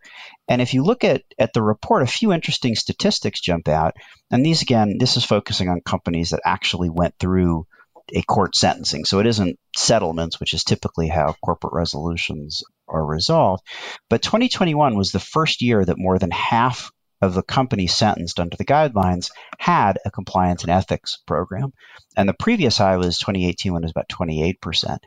And 0.47 0.61
if 0.61 0.73
you 0.73 0.83
look 0.83 1.03
at, 1.03 1.23
at 1.37 1.53
the 1.53 1.61
report, 1.61 2.03
a 2.03 2.07
few 2.07 2.31
interesting 2.31 2.75
statistics 2.75 3.41
jump 3.41 3.67
out. 3.67 3.95
And 4.31 4.45
these, 4.45 4.61
again, 4.61 4.97
this 4.99 5.17
is 5.17 5.25
focusing 5.25 5.69
on 5.69 5.81
companies 5.81 6.29
that 6.29 6.41
actually 6.45 6.89
went 6.89 7.15
through 7.19 7.65
a 8.13 8.21
court 8.21 8.55
sentencing. 8.55 9.05
So 9.05 9.19
it 9.19 9.27
isn't 9.27 9.59
settlements, 9.75 10.39
which 10.39 10.53
is 10.53 10.63
typically 10.63 11.09
how 11.09 11.35
corporate 11.43 11.73
resolutions 11.73 12.63
are 12.87 13.05
resolved. 13.05 13.63
But 14.09 14.21
2021 14.21 14.95
was 14.95 15.11
the 15.11 15.19
first 15.19 15.61
year 15.61 15.83
that 15.83 15.97
more 15.97 16.19
than 16.19 16.31
half 16.31 16.91
of 17.21 17.33
the 17.33 17.43
companies 17.43 17.95
sentenced 17.95 18.39
under 18.39 18.55
the 18.57 18.65
guidelines 18.65 19.31
had 19.57 19.97
a 20.05 20.11
compliance 20.11 20.63
and 20.63 20.71
ethics 20.71 21.17
program. 21.25 21.73
And 22.15 22.29
the 22.29 22.33
previous 22.33 22.77
high 22.77 22.97
was 22.97 23.17
2018 23.17 23.73
when 23.73 23.83
it 23.83 23.85
was 23.85 23.91
about 23.91 24.09
28%. 24.09 24.97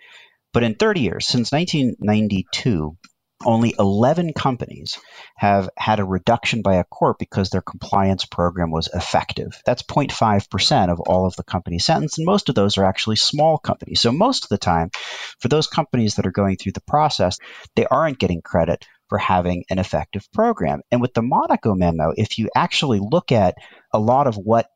But 0.53 0.65
in 0.65 0.75
30 0.75 1.01
years, 1.01 1.27
since 1.27 1.53
1992, 1.53 2.97
only 3.45 3.75
11 3.79 4.33
companies 4.35 4.99
have 5.37 5.71
had 5.77 5.99
a 5.99 6.05
reduction 6.05 6.63
by 6.63 6.77
a 6.77 6.85
court 6.85 7.19
because 7.19 7.51
their 7.51 7.63
compliance 7.63 8.25
program 8.27 8.71
was 8.71 8.89
effective. 8.93 9.61
That's 9.65 9.83
0.5% 9.83 10.91
of 10.91 11.01
all 11.01 11.27
of 11.27 11.37
the 11.37 11.43
companies 11.43 11.87
sentenced, 11.87 12.19
and 12.19 12.27
most 12.27 12.49
of 12.49 12.55
those 12.55 12.77
are 12.77 12.85
actually 12.85 13.17
small 13.17 13.59
companies. 13.59 14.01
So, 14.01 14.13
most 14.13 14.45
of 14.45 14.49
the 14.51 14.59
time, 14.59 14.91
for 15.39 15.49
those 15.49 15.67
companies 15.67 16.17
that 16.17 16.27
are 16.27 16.33
going 16.33 16.57
through 16.57 16.73
the 16.73 16.83
process, 16.83 17.39
they 17.77 17.87
aren't 17.87 18.19
getting 18.19 18.43
credit 18.43 18.87
for 19.09 19.19
having 19.19 19.65
an 19.71 19.79
effective 19.79 20.31
program. 20.33 20.83
And 20.91 21.01
with 21.01 21.15
the 21.15 21.23
Monaco 21.23 21.75
memo, 21.75 22.13
if 22.17 22.39
you 22.39 22.49
actually 22.55 23.01
look 23.01 23.33
at 23.33 23.57
a 23.93 23.99
lot 23.99 24.27
of 24.27 24.37
what 24.37 24.71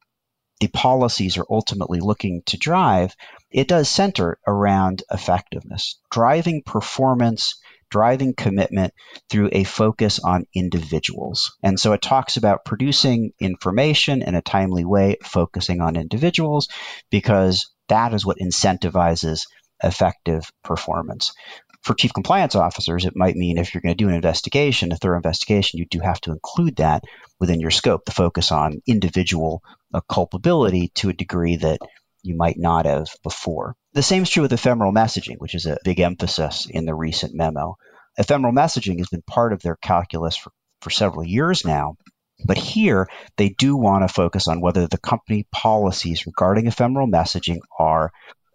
the 0.61 0.69
policies 0.69 1.37
are 1.37 1.47
ultimately 1.51 2.01
looking 2.01 2.43
to 2.47 2.57
drive, 2.57 3.15
it 3.51 3.69
does 3.69 3.89
center 3.89 4.39
around 4.47 5.03
effectiveness, 5.11 6.01
driving 6.11 6.63
performance 6.65 7.57
driving 7.95 8.35
commitment 8.35 8.93
through 9.31 9.49
a 9.53 9.63
focus 9.63 10.19
on 10.19 10.47
individuals. 10.53 11.57
And 11.63 11.79
so 11.79 11.93
it 11.93 12.03
talks 12.03 12.37
about 12.37 12.65
producing 12.65 13.31
information 13.39 14.21
in 14.23 14.35
a 14.35 14.43
timely 14.43 14.85
way, 14.85 15.19
focusing 15.23 15.81
on 15.81 15.95
individuals, 15.95 16.67
because 17.09 17.71
that 17.89 18.13
is 18.13 18.27
what 18.27 18.39
incentivizes 18.39 19.43
effective 19.81 20.51
performance. 20.65 21.35
For 21.83 21.95
chief 21.95 22.13
compliance 22.13 22.57
officers, 22.57 23.05
it 23.05 23.15
might 23.15 23.37
mean 23.37 23.59
if 23.59 23.73
you're 23.73 23.83
going 23.83 23.97
to 23.97 24.05
do 24.05 24.09
an 24.09 24.17
investigation, 24.17 24.91
a 24.91 24.97
thorough 24.97 25.19
investigation, 25.19 25.79
you 25.79 25.87
do 25.89 26.01
have 26.01 26.21
to 26.23 26.33
include 26.33 26.77
that 26.77 27.05
within 27.39 27.61
your 27.61 27.71
scope, 27.71 28.07
the 28.07 28.11
focus 28.11 28.51
on 28.51 28.83
individual 28.89 29.63
uh, 29.93 30.01
culpability 30.11 30.91
to 30.97 31.11
a 31.11 31.13
degree 31.13 31.57
that 31.59 31.79
you 32.25 32.37
might 32.37 32.59
not 32.59 32.87
have 32.87 33.09
before. 33.23 33.77
The 33.93 34.03
same 34.03 34.23
is 34.23 34.31
true 34.31 34.43
with 34.43 34.53
ephemeral 34.53 34.93
messaging, 34.93 35.37
which 35.39 35.55
is 35.55 35.67
a 35.67 35.79
big 35.85 36.01
emphasis 36.01 36.67
in 36.69 36.87
the 36.87 36.95
recent 36.95 37.35
memo. 37.35 37.77
Ephemeral 38.17 38.53
messaging 38.53 38.99
has 38.99 39.09
been 39.09 39.23
part 39.23 39.53
of 39.53 39.61
their 39.63 39.77
calculus 39.77 40.37
for, 40.37 40.51
for 40.81 40.91
several 40.91 41.25
years 41.25 41.65
now. 41.65 41.97
But 42.45 42.59
here, 42.59 43.09
they 43.37 43.51
do 43.51 43.77
want 43.77 44.07
to 44.07 44.13
focus 44.13 44.49
on 44.49 44.61
whether 44.61 44.87
the 44.87 44.99
company 44.99 45.47
policies 45.53 46.27
regarding 46.27 46.67
ephemeral 46.67 47.07
messaging 47.07 47.59
are 47.79 48.11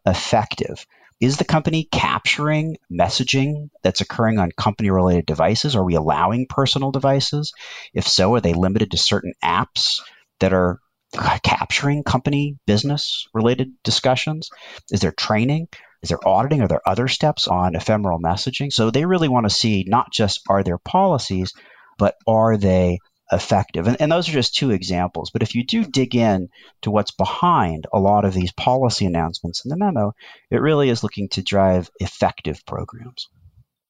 effective. 0.05 0.85
Is 1.19 1.37
the 1.37 1.45
company 1.45 1.87
capturing 1.91 2.77
messaging 2.91 3.69
that's 3.83 4.01
occurring 4.01 4.39
on 4.39 4.51
company 4.51 4.89
related 4.89 5.25
devices? 5.25 5.75
Are 5.75 5.83
we 5.83 5.95
allowing 5.95 6.47
personal 6.47 6.91
devices? 6.91 7.53
If 7.93 8.07
so, 8.07 8.33
are 8.35 8.41
they 8.41 8.53
limited 8.53 8.91
to 8.91 8.97
certain 8.97 9.33
apps 9.43 10.01
that 10.39 10.53
are 10.53 10.79
Uh, 11.17 11.39
capturing 11.43 12.03
company 12.03 12.55
business 12.67 13.27
related 13.33 13.71
discussions? 13.83 14.49
Is 14.91 14.99
there 14.99 15.11
training? 15.11 15.67
Is 16.03 16.09
there 16.09 16.27
auditing? 16.27 16.61
Are 16.61 16.67
there 16.67 16.87
other 16.87 17.07
steps 17.07 17.47
on 17.47 17.75
ephemeral 17.75 18.19
messaging? 18.19 18.71
So 18.71 18.91
they 18.91 19.05
really 19.05 19.27
want 19.27 19.47
to 19.47 19.55
see 19.55 19.83
not 19.87 20.11
just 20.13 20.41
are 20.47 20.63
there 20.63 20.77
policies, 20.77 21.53
but 21.97 22.15
are 22.27 22.57
they 22.57 22.99
effective? 23.31 23.87
And, 23.87 23.99
and 23.99 24.11
those 24.11 24.29
are 24.29 24.33
just 24.33 24.55
two 24.55 24.69
examples. 24.69 25.31
But 25.31 25.41
if 25.41 25.55
you 25.55 25.65
do 25.65 25.83
dig 25.83 26.15
in 26.15 26.49
to 26.83 26.91
what's 26.91 27.11
behind 27.11 27.87
a 27.91 27.99
lot 27.99 28.23
of 28.23 28.33
these 28.33 28.51
policy 28.51 29.05
announcements 29.05 29.65
in 29.65 29.69
the 29.69 29.77
memo, 29.77 30.13
it 30.51 30.61
really 30.61 30.89
is 30.89 31.01
looking 31.01 31.27
to 31.29 31.41
drive 31.41 31.89
effective 31.99 32.63
programs. 32.67 33.27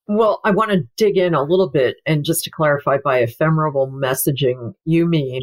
Well, 0.08 0.40
I 0.44 0.52
want 0.52 0.72
to 0.72 0.88
dig 0.98 1.18
in 1.18 1.36
a 1.36 1.44
little 1.44 1.70
bit 1.70 1.98
and 2.06 2.26
just 2.26 2.46
to 2.46 2.50
clarify 2.50 2.98
by 3.04 3.20
ephemeral 3.20 3.88
messaging, 3.88 4.74
you 4.86 5.06
mean 5.06 5.42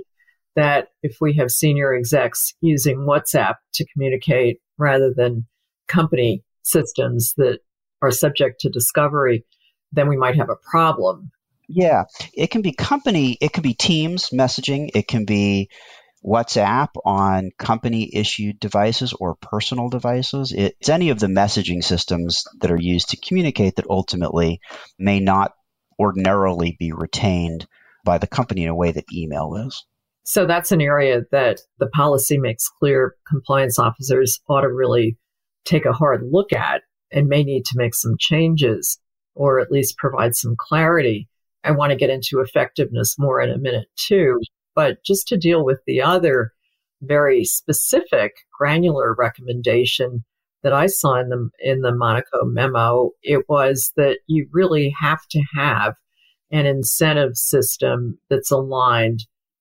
that 0.57 0.89
if 1.03 1.19
we 1.21 1.35
have 1.35 1.51
senior 1.51 1.95
execs 1.95 2.55
using 2.61 3.07
WhatsApp 3.09 3.55
to 3.75 3.87
communicate 3.93 4.59
rather 4.79 5.13
than 5.15 5.47
company 5.87 6.43
systems 6.63 7.35
that 7.37 7.61
are 8.03 8.11
subject 8.11 8.61
to 8.61 8.71
discovery, 8.71 9.45
then 9.93 10.09
we 10.09 10.17
might 10.17 10.37
have 10.37 10.51
a 10.51 10.57
problem. 10.71 11.31
Yeah, 11.69 12.05
it 12.35 12.51
can 12.51 12.63
be 12.63 12.73
company, 12.73 13.37
it 13.41 13.53
can 13.53 13.63
be 13.63 13.75
Teams 13.75 14.31
messaging, 14.31 14.91
it 14.95 15.09
can 15.09 15.25
be 15.25 15.69
WhatsApp 16.25 16.89
on 17.05 17.51
company 17.59 18.11
issued 18.13 18.59
devices 18.59 19.13
or 19.13 19.37
personal 19.37 19.89
devices. 19.89 20.53
It's 20.53 20.89
any 20.89 21.11
of 21.11 21.21
the 21.21 21.27
messaging 21.27 21.85
systems 21.85 22.45
that 22.61 22.71
are 22.71 22.81
used 22.81 23.11
to 23.11 23.17
communicate 23.17 23.77
that 23.77 23.91
ultimately 23.91 24.61
may 24.99 25.21
not 25.21 25.53
ordinarily 25.99 26.77
be 26.79 26.93
retained 26.93 27.67
by 28.05 28.19
the 28.19 28.27
company 28.27 28.65
in 28.65 28.69
a 28.69 28.75
way 28.75 28.93
that 28.93 29.13
email 29.13 29.67
is. 29.67 29.85
So 30.28 30.45
that's 30.45 30.73
an 30.73 30.80
area 30.80 31.23
that 31.30 31.61
the 31.78 31.87
policy 31.87 32.37
makes 32.37 32.68
clear 32.68 33.14
compliance 33.28 33.78
officers 33.78 34.40
ought 34.49 34.62
to 34.62 34.73
really 34.73 35.16
take 35.64 35.87
a 35.87 35.92
hard 35.92 36.23
look 36.28 36.52
at 36.52 36.83
and 37.12 37.28
may 37.28 37.45
need 37.45 37.64
to 37.66 37.76
make 37.78 37.95
some 37.95 38.16
changes 38.18 38.99
or 39.37 39.61
at 39.61 39.71
least 39.71 39.99
provide 39.99 40.35
some 40.35 40.56
clarity. 40.59 41.28
I 41.62 41.71
want 41.71 41.92
to 41.92 41.97
get 41.97 42.11
into 42.11 42.40
effectiveness 42.40 43.14
more 43.21 43.40
in 43.40 43.50
a 43.50 43.59
minute 43.59 43.87
too, 43.95 44.40
but 44.75 44.99
just 45.04 45.28
to 45.28 45.37
deal 45.37 45.64
with 45.64 45.78
the 45.87 46.02
other 46.02 46.50
very 47.02 47.45
specific 47.45 48.33
granular 48.59 49.14
recommendation 49.14 50.25
that 50.64 50.73
I 50.73 50.88
saw 50.88 51.21
in 51.21 51.28
the 51.28 51.50
in 51.61 51.83
the 51.83 51.95
Monaco 51.95 52.45
memo, 52.45 53.11
it 53.23 53.45
was 53.49 53.92
that 53.97 54.18
you 54.26 54.49
really 54.52 54.92
have 55.00 55.25
to 55.30 55.42
have 55.54 55.95
an 56.50 56.66
incentive 56.66 57.37
system 57.37 58.18
that's 58.28 58.50
aligned 58.50 59.21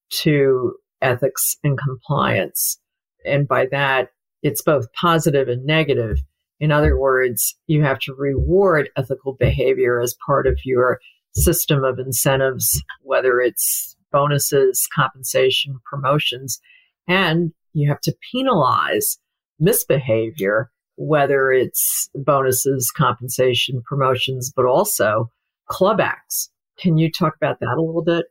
to 0.09 0.75
ethics 1.01 1.57
and 1.63 1.77
compliance. 1.77 2.79
And 3.25 3.47
by 3.47 3.67
that, 3.71 4.09
it's 4.41 4.61
both 4.61 4.91
positive 4.93 5.47
and 5.47 5.65
negative. 5.65 6.17
In 6.59 6.71
other 6.71 6.97
words, 6.97 7.55
you 7.67 7.83
have 7.83 7.99
to 7.99 8.13
reward 8.13 8.89
ethical 8.95 9.33
behavior 9.33 9.99
as 9.99 10.15
part 10.25 10.47
of 10.47 10.57
your 10.63 10.99
system 11.33 11.83
of 11.83 11.99
incentives, 11.99 12.81
whether 13.01 13.41
it's 13.41 13.95
bonuses, 14.11 14.87
compensation, 14.95 15.77
promotions, 15.85 16.59
and 17.07 17.51
you 17.73 17.89
have 17.89 17.99
to 18.01 18.15
penalize 18.31 19.17
misbehavior, 19.59 20.71
whether 20.95 21.51
it's 21.51 22.09
bonuses, 22.15 22.91
compensation, 22.95 23.81
promotions, 23.85 24.51
but 24.55 24.65
also 24.65 25.29
clawbacks. 25.69 26.49
Can 26.77 26.97
you 26.97 27.11
talk 27.11 27.35
about 27.35 27.59
that 27.59 27.75
a 27.77 27.81
little 27.81 28.03
bit? 28.03 28.25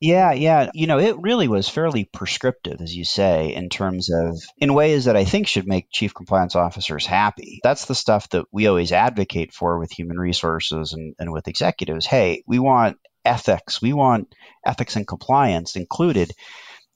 Yeah, 0.00 0.32
yeah. 0.32 0.70
You 0.74 0.86
know, 0.86 0.98
it 0.98 1.16
really 1.20 1.48
was 1.48 1.70
fairly 1.70 2.04
prescriptive, 2.04 2.82
as 2.82 2.94
you 2.94 3.04
say, 3.04 3.54
in 3.54 3.70
terms 3.70 4.10
of, 4.10 4.38
in 4.58 4.74
ways 4.74 5.06
that 5.06 5.16
I 5.16 5.24
think 5.24 5.46
should 5.46 5.66
make 5.66 5.88
chief 5.90 6.14
compliance 6.14 6.54
officers 6.54 7.06
happy. 7.06 7.60
That's 7.62 7.86
the 7.86 7.94
stuff 7.94 8.28
that 8.30 8.44
we 8.52 8.66
always 8.66 8.92
advocate 8.92 9.54
for 9.54 9.78
with 9.78 9.90
human 9.90 10.18
resources 10.18 10.92
and, 10.92 11.14
and 11.18 11.32
with 11.32 11.48
executives. 11.48 12.04
Hey, 12.04 12.42
we 12.46 12.58
want 12.58 12.98
ethics, 13.24 13.80
we 13.80 13.94
want 13.94 14.34
ethics 14.66 14.96
and 14.96 15.06
compliance 15.06 15.76
included 15.76 16.30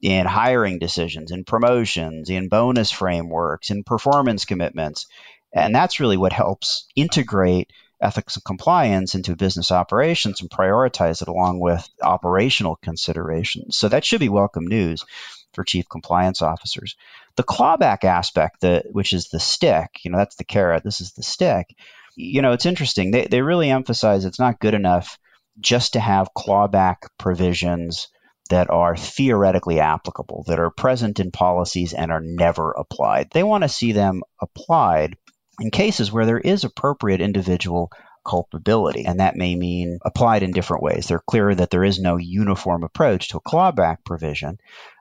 in 0.02 0.26
hiring 0.26 0.78
decisions, 0.78 1.30
in 1.30 1.45
promotions, 1.45 2.28
in 2.28 2.49
bonus 2.49 2.90
frameworks, 2.90 3.71
in 3.71 3.83
performance 3.83 4.45
commitments. 4.45 5.07
And 5.54 5.75
that's 5.75 6.00
really 6.00 6.19
what 6.19 6.33
helps 6.35 6.87
integrate 6.95 7.71
ethics 8.00 8.37
and 8.37 8.45
compliance 8.45 9.14
into 9.14 9.37
business 9.37 9.71
operations 9.71 10.40
and 10.40 10.50
prioritize 10.50 11.23
it 11.23 11.28
along 11.28 11.61
with 11.61 11.88
operational 12.02 12.76
considerations. 12.76 13.76
So 13.76 13.88
that 13.88 14.04
should 14.04 14.21
be 14.21 14.28
welcome 14.28 14.66
news 14.66 15.04
for 15.52 15.64
chief 15.64 15.88
compliance 15.88 16.42
officers. 16.42 16.97
The 17.37 17.42
clawback 17.42 18.04
aspect, 18.04 18.64
which 18.90 19.12
is 19.12 19.28
the 19.28 19.40
stick, 19.40 20.00
you 20.02 20.11
know, 20.11 20.19
that's 20.19 20.37
the 20.37 20.45
carrot, 20.45 20.85
this 20.85 21.00
is 21.00 21.12
the 21.12 21.23
stick. 21.23 21.75
You 22.16 22.42
know, 22.42 22.52
it's 22.52 22.66
interesting. 22.66 23.11
They, 23.11 23.26
they 23.26 23.40
really 23.40 23.71
emphasize 23.71 24.25
it's 24.25 24.38
not 24.38 24.61
good 24.61 24.75
enough 24.75 25.19
just 25.59 25.95
to 25.95 26.00
have 26.00 26.35
clawback 26.37 27.09
provisions 27.19 28.08
that 28.50 28.69
are 28.69 28.97
theoretically 28.97 29.78
applicable, 29.78 30.45
that 30.49 30.58
are 30.58 30.71
present 30.71 31.21
in 31.21 31.30
policies 31.30 31.93
and 31.93 32.10
are 32.10 32.21
never 32.21 32.73
applied. 32.73 33.30
They 33.30 33.45
want 33.45 33.63
to 33.63 33.69
see 33.69 33.93
them 33.93 34.23
applied 34.41 35.17
in 35.60 35.70
cases 35.70 36.10
where 36.10 36.26
there 36.26 36.40
is 36.40 36.64
appropriate 36.64 37.20
individual 37.20 37.90
culpability. 38.26 39.04
And 39.04 39.20
that 39.20 39.36
may 39.36 39.54
mean 39.54 39.99
applied 40.04 40.42
in 40.42 40.52
different 40.52 40.82
ways. 40.82 41.06
They're 41.06 41.23
clear 41.26 41.54
that 41.54 41.70
there 41.70 41.84
is 41.84 41.99
no 41.99 42.16
uniform 42.16 42.82
approach 42.82 43.28
to 43.28 43.38
a 43.38 43.42
clawback 43.42 43.99
provision, 44.04 44.58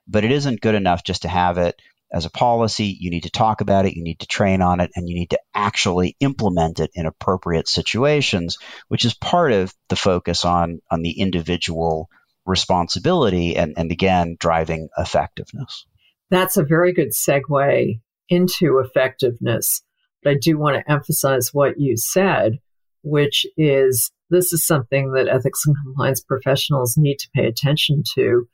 but 0.08 0.24
it 0.24 0.32
isn't 0.32 0.62
good 0.62 0.76
enough 0.76 1.04
just 1.04 1.24
to 1.24 1.28
have 1.28 1.58
it 1.58 1.82
as 2.12 2.26
a 2.26 2.32
policy. 2.32 2.96
You 3.00 3.12
need 3.12 3.24
to 3.24 3.30
talk 3.30 3.62
about 3.62 3.86
it, 3.86 3.96
you 3.96 4.04
need 4.04 4.20
to 4.20 4.28
train 4.28 4.62
on 4.62 4.80
it, 4.80 4.92
and 4.96 5.08
you 5.08 5.16
need 5.16 5.32
to 5.32 5.40
actually 5.54 6.16
implement 6.20 6.80
it 6.80 6.92
in 6.94 7.06
appropriate 7.06 7.68
situations, 7.68 8.58
which 8.88 9.06
is 9.06 9.14
part 9.14 9.52
of 9.52 9.74
the 9.90 9.96
focus 9.96 10.46
on, 10.46 10.82
on 10.90 11.02
the 11.02 11.20
individual 11.20 12.10
responsibility 12.46 13.56
and, 13.58 13.76
and 13.78 13.92
again, 13.92 14.38
driving 14.40 14.90
effectiveness. 14.98 15.86
That's 16.32 16.58
a 16.58 16.64
very 16.64 16.94
good 16.94 17.10
segue 17.10 18.00
into 18.30 18.80
effectiveness. 18.80 19.84
But 20.24 20.32
I 20.32 20.36
do 20.36 20.58
want 20.58 20.76
to 20.76 20.92
emphasize 20.92 21.54
what 21.54 21.80
you 21.80 21.96
said, 21.98 22.60
which 23.04 23.46
is 23.58 24.12
this 24.30 24.54
is 24.54 24.66
something 24.66 25.14
that 25.14 25.28
ethics 25.28 25.62
and 25.66 25.76
compliance 25.84 26.22
professionals 26.22 26.98
need 26.98 27.18
to 27.20 27.30
pay 27.36 27.46
attention 27.46 28.04
to. 28.16 28.48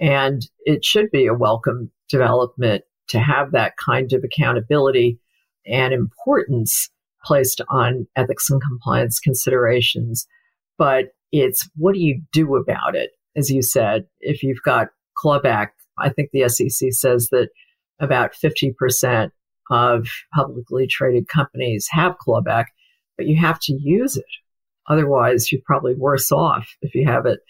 And 0.00 0.42
it 0.60 0.84
should 0.84 1.10
be 1.10 1.26
a 1.26 1.34
welcome 1.34 1.90
development 2.08 2.84
to 3.08 3.18
have 3.18 3.52
that 3.52 3.74
kind 3.76 4.12
of 4.12 4.22
accountability 4.22 5.18
and 5.66 5.92
importance 5.92 6.90
placed 7.24 7.60
on 7.68 8.06
ethics 8.16 8.48
and 8.48 8.62
compliance 8.62 9.18
considerations. 9.18 10.26
But 10.78 11.06
it's 11.32 11.68
what 11.76 11.94
do 11.94 12.00
you 12.00 12.22
do 12.32 12.56
about 12.56 12.94
it? 12.94 13.10
As 13.36 13.50
you 13.50 13.62
said, 13.62 14.06
if 14.20 14.42
you've 14.42 14.62
got 14.62 14.88
clawback, 15.22 15.68
I 15.98 16.10
think 16.10 16.30
the 16.32 16.48
SEC 16.48 16.92
says 16.92 17.28
that 17.30 17.48
about 18.00 18.32
50% 18.32 19.30
of 19.70 20.08
publicly 20.34 20.86
traded 20.86 21.28
companies 21.28 21.88
have 21.90 22.16
clawback, 22.18 22.66
but 23.16 23.26
you 23.26 23.36
have 23.36 23.60
to 23.60 23.72
use 23.72 24.16
it. 24.16 24.24
Otherwise, 24.88 25.52
you're 25.52 25.60
probably 25.64 25.94
worse 25.94 26.32
off 26.32 26.76
if 26.80 26.94
you 26.94 27.06
have 27.06 27.26
it 27.26 27.40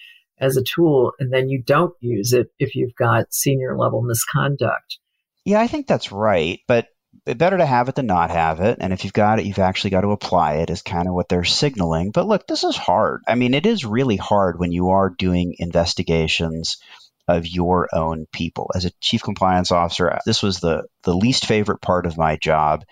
as 0.40 0.56
a 0.56 0.62
tool 0.62 1.12
and 1.18 1.32
then 1.32 1.48
you 1.48 1.62
don't 1.62 1.94
use 2.00 2.32
it 2.32 2.48
if 2.58 2.74
you've 2.74 2.94
got 2.94 3.32
senior 3.32 3.76
level 3.76 4.02
misconduct. 4.02 4.98
Yeah, 5.44 5.60
I 5.60 5.66
think 5.66 5.86
that's 5.86 6.12
right. 6.12 6.60
But 6.66 6.88
better 7.24 7.56
to 7.56 7.66
have 7.66 7.88
it 7.88 7.94
than 7.94 8.06
not 8.06 8.30
have 8.30 8.60
it. 8.60 8.78
And 8.80 8.92
if 8.92 9.04
you've 9.04 9.12
got 9.12 9.38
it, 9.38 9.46
you've 9.46 9.58
actually 9.58 9.90
got 9.90 10.02
to 10.02 10.10
apply 10.10 10.56
it, 10.56 10.70
is 10.70 10.82
kind 10.82 11.08
of 11.08 11.14
what 11.14 11.28
they're 11.28 11.44
signaling. 11.44 12.10
But 12.10 12.26
look, 12.26 12.46
this 12.46 12.64
is 12.64 12.76
hard. 12.76 13.22
I 13.26 13.34
mean, 13.34 13.54
it 13.54 13.66
is 13.66 13.84
really 13.84 14.16
hard 14.16 14.58
when 14.58 14.72
you 14.72 14.90
are 14.90 15.10
doing 15.10 15.54
investigations 15.58 16.78
of 17.28 17.46
your 17.46 17.88
own 17.92 18.26
people. 18.32 18.70
As 18.74 18.86
a 18.86 18.92
chief 19.00 19.22
compliance 19.22 19.70
officer, 19.70 20.18
this 20.24 20.42
was 20.42 20.60
the, 20.60 20.84
the 21.02 21.14
least 21.14 21.46
favorite 21.46 21.82
part 21.82 22.06
of 22.06 22.16
my 22.16 22.36
job 22.36 22.84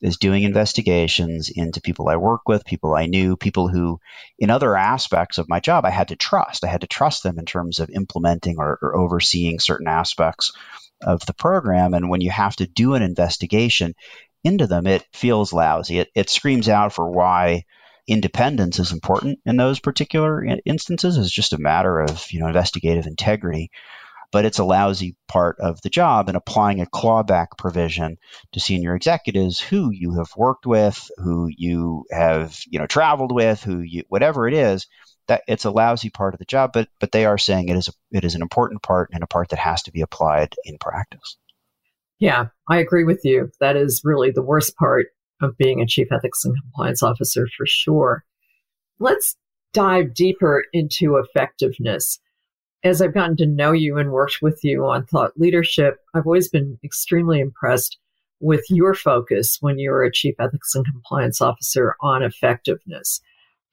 is 0.00 0.16
doing 0.16 0.42
investigations 0.42 1.50
into 1.54 1.80
people 1.80 2.08
I 2.08 2.16
work 2.16 2.48
with, 2.48 2.64
people 2.64 2.94
I 2.94 3.06
knew, 3.06 3.36
people 3.36 3.68
who 3.68 4.00
in 4.38 4.50
other 4.50 4.76
aspects 4.76 5.38
of 5.38 5.48
my 5.48 5.60
job 5.60 5.84
I 5.84 5.90
had 5.90 6.08
to 6.08 6.16
trust. 6.16 6.64
I 6.64 6.68
had 6.68 6.80
to 6.80 6.88
trust 6.88 7.22
them 7.22 7.38
in 7.38 7.44
terms 7.44 7.78
of 7.78 7.90
implementing 7.90 8.56
or, 8.58 8.78
or 8.82 8.96
overseeing 8.96 9.60
certain 9.60 9.86
aspects 9.86 10.52
of 11.00 11.24
the 11.26 11.34
program. 11.34 11.94
And 11.94 12.08
when 12.08 12.20
you 12.20 12.30
have 12.30 12.56
to 12.56 12.66
do 12.66 12.94
an 12.94 13.02
investigation 13.02 13.94
into 14.42 14.66
them, 14.66 14.86
it 14.86 15.06
feels 15.12 15.52
lousy. 15.52 15.98
It, 15.98 16.08
it 16.14 16.30
screams 16.30 16.68
out 16.68 16.92
for 16.92 17.08
why 17.08 17.64
independence 18.06 18.78
is 18.78 18.92
important 18.92 19.38
in 19.46 19.56
those 19.56 19.80
particular 19.80 20.44
instances. 20.64 21.16
Is 21.16 21.30
just 21.30 21.52
a 21.52 21.58
matter 21.58 22.00
of 22.00 22.30
you 22.30 22.40
know 22.40 22.46
investigative 22.46 23.06
integrity. 23.06 23.70
But 24.30 24.46
it's 24.46 24.58
a 24.58 24.64
lousy 24.64 25.14
part 25.28 25.60
of 25.60 25.82
the 25.82 25.90
job 25.90 26.28
and 26.28 26.38
applying 26.38 26.80
a 26.80 26.86
clawback 26.86 27.48
provision 27.58 28.16
to 28.52 28.60
senior 28.60 28.96
executives 28.96 29.60
who 29.60 29.90
you 29.90 30.14
have 30.14 30.30
worked 30.34 30.64
with 30.64 31.10
who 31.18 31.50
you 31.54 32.04
have 32.10 32.58
you 32.66 32.78
know 32.78 32.86
traveled 32.86 33.30
with 33.30 33.62
who 33.62 33.80
you 33.80 34.04
whatever 34.08 34.48
it 34.48 34.54
is 34.54 34.86
that 35.28 35.42
it's 35.46 35.66
a 35.66 35.70
lousy 35.70 36.08
part 36.08 36.32
of 36.32 36.38
the 36.38 36.46
job 36.46 36.70
but 36.72 36.88
but 36.98 37.12
they 37.12 37.26
are 37.26 37.36
saying 37.36 37.68
it 37.68 37.76
is 37.76 37.88
a, 37.88 37.92
it 38.10 38.24
is 38.24 38.34
an 38.34 38.40
important 38.40 38.82
part 38.82 39.10
and 39.12 39.22
a 39.22 39.26
part 39.26 39.50
that 39.50 39.58
has 39.58 39.82
to 39.82 39.92
be 39.92 40.00
applied 40.00 40.54
in 40.64 40.78
practice. 40.78 41.36
Yeah 42.18 42.46
i 42.70 42.78
agree 42.78 43.04
with 43.04 43.20
you. 43.24 43.50
That 43.60 43.76
is 43.76 44.00
really 44.02 44.30
the 44.30 44.42
worst 44.42 44.74
part 44.76 45.08
of 45.42 45.56
being 45.56 45.80
a 45.80 45.86
chief 45.86 46.08
ethics 46.12 46.44
and 46.44 46.54
compliance 46.62 47.02
officer 47.02 47.46
for 47.56 47.66
sure. 47.66 48.24
Let's 48.98 49.36
dive 49.72 50.14
deeper 50.14 50.64
into 50.72 51.16
effectiveness. 51.16 52.18
As 52.84 53.00
I've 53.00 53.14
gotten 53.14 53.36
to 53.36 53.46
know 53.46 53.72
you 53.72 53.98
and 53.98 54.10
worked 54.10 54.38
with 54.42 54.60
you 54.62 54.84
on 54.84 55.06
thought 55.06 55.38
leadership, 55.38 55.98
I've 56.14 56.26
always 56.26 56.48
been 56.48 56.78
extremely 56.84 57.40
impressed 57.40 57.98
with 58.40 58.64
your 58.68 58.92
focus 58.92 59.58
when 59.60 59.78
you 59.78 59.90
were 59.90 60.02
a 60.02 60.12
chief 60.12 60.34
ethics 60.40 60.74
and 60.74 60.84
compliance 60.84 61.40
officer 61.40 61.94
on 62.00 62.22
effectiveness. 62.22 63.20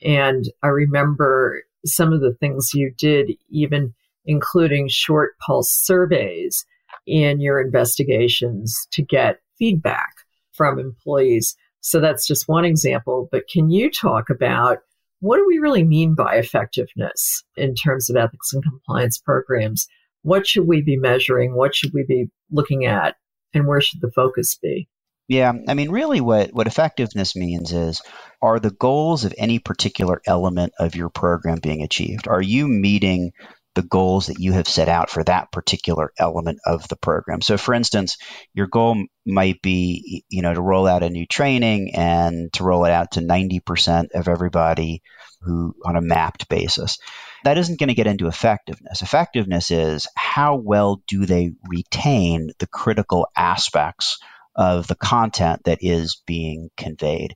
And 0.03 0.45
I 0.63 0.67
remember 0.67 1.63
some 1.85 2.13
of 2.13 2.21
the 2.21 2.35
things 2.39 2.73
you 2.73 2.93
did, 2.97 3.31
even 3.49 3.93
including 4.25 4.87
short 4.87 5.37
pulse 5.39 5.73
surveys 5.73 6.65
in 7.07 7.41
your 7.41 7.59
investigations 7.59 8.87
to 8.91 9.01
get 9.01 9.39
feedback 9.57 10.13
from 10.59 10.77
employees. 10.77 11.55
So 11.79 12.01
that's 12.01 12.27
just 12.27 12.49
one 12.49 12.65
example. 12.65 13.29
But 13.31 13.47
can 13.47 13.69
you 13.69 13.89
talk 13.89 14.29
about 14.29 14.79
what 15.21 15.37
do 15.37 15.45
we 15.47 15.59
really 15.59 15.85
mean 15.85 16.15
by 16.15 16.35
effectiveness 16.35 17.43
in 17.55 17.75
terms 17.75 18.09
of 18.09 18.17
ethics 18.17 18.51
and 18.51 18.61
compliance 18.61 19.17
programs? 19.17 19.87
What 20.23 20.45
should 20.45 20.67
we 20.67 20.81
be 20.81 20.97
measuring? 20.97 21.55
What 21.55 21.73
should 21.73 21.93
we 21.93 22.03
be 22.05 22.25
looking 22.51 22.85
at? 22.85 23.15
And 23.53 23.67
where 23.67 23.79
should 23.79 24.01
the 24.01 24.11
focus 24.11 24.55
be? 24.61 24.89
Yeah, 25.29 25.53
I 25.67 25.75
mean, 25.75 25.91
really, 25.91 26.19
what, 26.19 26.51
what 26.53 26.67
effectiveness 26.67 27.37
means 27.37 27.71
is 27.71 28.01
are 28.41 28.59
the 28.59 28.71
goals 28.71 29.23
of 29.23 29.33
any 29.37 29.59
particular 29.59 30.21
element 30.25 30.73
of 30.77 30.95
your 30.95 31.09
program 31.09 31.59
being 31.61 31.83
achieved? 31.83 32.27
Are 32.27 32.41
you 32.41 32.67
meeting 32.67 33.31
the 33.75 33.81
goals 33.83 34.27
that 34.27 34.39
you 34.39 34.53
have 34.53 34.67
set 34.67 34.89
out 34.89 35.09
for 35.09 35.23
that 35.23 35.51
particular 35.51 36.11
element 36.17 36.59
of 36.65 36.87
the 36.87 36.95
program. 36.95 37.41
So 37.41 37.57
for 37.57 37.73
instance, 37.73 38.17
your 38.53 38.67
goal 38.67 39.03
might 39.25 39.61
be, 39.61 40.23
you 40.29 40.41
know, 40.41 40.53
to 40.53 40.61
roll 40.61 40.87
out 40.87 41.03
a 41.03 41.09
new 41.09 41.25
training 41.25 41.93
and 41.95 42.51
to 42.53 42.63
roll 42.63 42.85
it 42.85 42.91
out 42.91 43.11
to 43.11 43.21
90% 43.21 44.07
of 44.15 44.27
everybody 44.27 45.01
who 45.41 45.75
on 45.85 45.95
a 45.95 46.01
mapped 46.01 46.49
basis. 46.49 46.97
That 47.43 47.57
isn't 47.57 47.79
going 47.79 47.87
to 47.87 47.93
get 47.93 48.07
into 48.07 48.27
effectiveness. 48.27 49.01
Effectiveness 49.01 49.71
is 49.71 50.07
how 50.15 50.55
well 50.55 51.01
do 51.07 51.25
they 51.25 51.51
retain 51.67 52.51
the 52.59 52.67
critical 52.67 53.27
aspects 53.35 54.19
of 54.59 54.87
the 54.87 54.95
content 54.95 55.63
that 55.63 55.79
is 55.81 56.21
being 56.27 56.69
conveyed. 56.75 57.35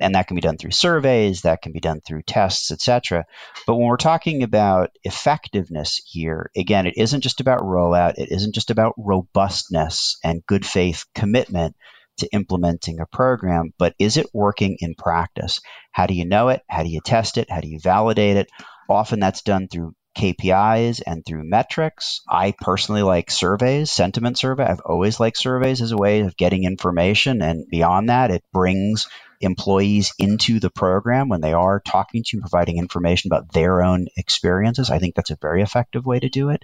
And 0.00 0.16
that 0.16 0.26
can 0.26 0.34
be 0.34 0.40
done 0.40 0.58
through 0.58 0.72
surveys 0.72 1.42
that 1.42 1.62
can 1.62 1.70
be 1.70 1.78
done 1.78 2.00
through 2.00 2.22
tests 2.22 2.72
etc 2.72 3.26
but 3.64 3.76
when 3.76 3.86
we're 3.86 3.96
talking 3.96 4.42
about 4.42 4.90
effectiveness 5.04 6.02
here 6.04 6.50
again 6.56 6.88
it 6.88 6.94
isn't 6.96 7.20
just 7.20 7.40
about 7.40 7.60
rollout 7.60 8.14
it 8.16 8.32
isn't 8.32 8.56
just 8.56 8.72
about 8.72 8.94
robustness 8.98 10.16
and 10.24 10.44
good 10.46 10.66
faith 10.66 11.04
commitment 11.14 11.76
to 12.18 12.28
implementing 12.32 13.00
a 13.00 13.06
program 13.06 13.72
but 13.78 13.94
is 13.98 14.16
it 14.16 14.26
working 14.32 14.76
in 14.80 14.94
practice? 14.94 15.60
How 15.92 16.06
do 16.06 16.14
you 16.14 16.24
know 16.24 16.48
it? 16.48 16.62
How 16.68 16.82
do 16.82 16.88
you 16.88 17.00
test 17.00 17.38
it? 17.38 17.50
How 17.50 17.60
do 17.60 17.68
you 17.68 17.78
validate 17.80 18.36
it? 18.36 18.48
Often 18.88 19.20
that's 19.20 19.42
done 19.42 19.68
through 19.68 19.94
KPIs 20.14 21.02
and 21.06 21.24
through 21.24 21.44
metrics. 21.44 22.20
I 22.28 22.54
personally 22.58 23.02
like 23.02 23.30
surveys, 23.30 23.90
sentiment 23.90 24.38
survey. 24.38 24.64
I've 24.64 24.80
always 24.80 25.20
liked 25.20 25.38
surveys 25.38 25.82
as 25.82 25.92
a 25.92 25.96
way 25.96 26.20
of 26.20 26.36
getting 26.36 26.64
information. 26.64 27.42
And 27.42 27.66
beyond 27.68 28.08
that, 28.08 28.30
it 28.30 28.44
brings 28.52 29.08
employees 29.40 30.12
into 30.18 30.60
the 30.60 30.70
program 30.70 31.28
when 31.28 31.40
they 31.40 31.52
are 31.52 31.80
talking 31.80 32.22
to 32.24 32.36
you, 32.36 32.40
providing 32.40 32.78
information 32.78 33.30
about 33.30 33.52
their 33.52 33.82
own 33.82 34.06
experiences. 34.16 34.90
I 34.90 34.98
think 34.98 35.14
that's 35.14 35.30
a 35.30 35.38
very 35.40 35.62
effective 35.62 36.06
way 36.06 36.20
to 36.20 36.28
do 36.28 36.50
it. 36.50 36.62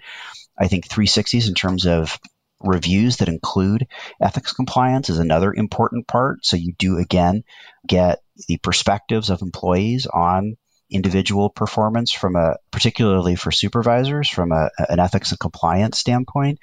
I 0.59 0.69
think 0.69 0.89
360s 0.89 1.49
in 1.49 1.55
terms 1.55 1.87
of 1.87 2.19
reviews 2.63 3.19
that 3.19 3.29
include 3.29 3.87
ethics 4.21 4.53
compliance 4.53 5.09
is 5.09 5.19
another 5.19 5.53
important 5.53 6.07
part. 6.07 6.45
So 6.45 6.57
you 6.57 6.75
do 6.79 6.99
again 6.99 7.45
get 7.87 8.21
the 8.49 8.59
perspectives 8.59 9.31
of 9.31 9.43
employees 9.43 10.07
on 10.07 10.57
individual 10.91 11.51
performance 11.51 12.13
from 12.13 12.37
a 12.37 12.57
particularly 12.71 13.37
for 13.37 13.51
supervisors 13.51 14.29
from 14.29 14.53
a, 14.53 14.71
an 14.89 14.99
ethics 14.99 15.31
and 15.31 15.41
compliance 15.41 15.99
standpoint. 15.99 16.59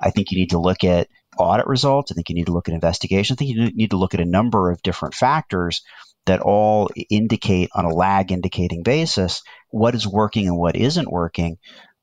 I 0.00 0.10
think 0.10 0.30
you 0.30 0.38
need 0.38 0.50
to 0.50 0.60
look 0.60 0.84
at 0.84 1.08
audit 1.38 1.66
results. 1.66 2.12
I 2.12 2.14
think 2.14 2.28
you 2.28 2.34
need 2.34 2.46
to 2.46 2.52
look 2.52 2.68
at 2.68 2.74
investigations. 2.74 3.36
I 3.36 3.38
think 3.38 3.56
you 3.56 3.70
need 3.72 3.90
to 3.90 3.96
look 3.96 4.14
at 4.14 4.20
a 4.20 4.24
number 4.24 4.70
of 4.70 4.82
different 4.82 5.14
factors 5.14 5.82
that 6.26 6.40
all 6.40 6.90
indicate 7.10 7.70
on 7.74 7.84
a 7.84 7.94
lag 7.94 8.30
indicating 8.30 8.82
basis 8.82 9.42
what 9.70 9.94
is 9.94 10.06
working 10.06 10.46
and 10.46 10.56
what 10.56 10.76
isn't 10.76 11.10
working. 11.10 11.58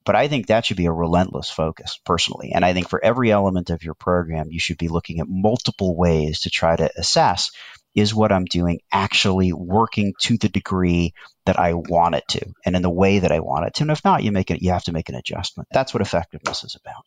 But 0.05 0.15
I 0.15 0.27
think 0.27 0.47
that 0.47 0.65
should 0.65 0.77
be 0.77 0.87
a 0.87 0.91
relentless 0.91 1.49
focus 1.49 1.99
personally. 2.03 2.51
And 2.53 2.65
I 2.65 2.73
think 2.73 2.89
for 2.89 3.03
every 3.03 3.31
element 3.31 3.69
of 3.69 3.83
your 3.83 3.93
program, 3.93 4.47
you 4.49 4.59
should 4.59 4.77
be 4.77 4.87
looking 4.87 5.19
at 5.19 5.27
multiple 5.29 5.95
ways 5.95 6.41
to 6.41 6.49
try 6.49 6.75
to 6.75 6.89
assess 6.97 7.51
is 7.99 8.13
what 8.13 8.31
I'm 8.31 8.45
doing 8.45 8.79
actually 8.91 9.53
working 9.53 10.13
to 10.21 10.37
the 10.37 10.49
degree 10.49 11.13
that 11.45 11.59
I 11.59 11.73
want 11.73 12.15
it 12.15 12.23
to 12.29 12.45
and 12.65 12.75
in 12.75 12.81
the 12.81 12.89
way 12.89 13.19
that 13.19 13.31
I 13.31 13.39
want 13.39 13.65
it 13.65 13.73
to. 13.75 13.83
And 13.83 13.91
if 13.91 14.03
not, 14.03 14.23
you 14.23 14.31
make 14.31 14.51
it 14.51 14.61
you 14.61 14.71
have 14.71 14.83
to 14.85 14.91
make 14.91 15.09
an 15.09 15.15
adjustment. 15.15 15.67
That's 15.71 15.93
what 15.93 16.01
effectiveness 16.01 16.63
is 16.63 16.75
about. 16.75 17.03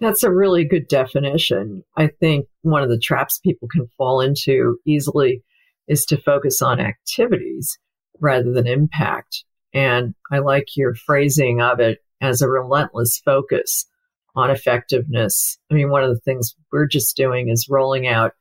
That's 0.00 0.22
a 0.22 0.32
really 0.32 0.64
good 0.64 0.86
definition. 0.88 1.82
I 1.96 2.08
think 2.08 2.46
one 2.62 2.82
of 2.82 2.88
the 2.88 2.98
traps 2.98 3.38
people 3.38 3.68
can 3.68 3.88
fall 3.96 4.20
into 4.20 4.78
easily 4.86 5.42
is 5.88 6.04
to 6.06 6.20
focus 6.20 6.62
on 6.62 6.80
activities 6.80 7.78
rather 8.20 8.52
than 8.52 8.66
impact. 8.66 9.44
And 9.72 10.14
I 10.30 10.38
like 10.38 10.76
your 10.76 10.94
phrasing 10.94 11.60
of 11.60 11.80
it 11.80 11.98
as 12.20 12.42
a 12.42 12.48
relentless 12.48 13.20
focus 13.24 13.86
on 14.34 14.50
effectiveness. 14.50 15.58
I 15.70 15.74
mean, 15.74 15.90
one 15.90 16.04
of 16.04 16.10
the 16.10 16.20
things 16.20 16.54
we're 16.72 16.86
just 16.86 17.16
doing 17.16 17.48
is 17.48 17.68
rolling 17.68 18.06
out 18.06 18.32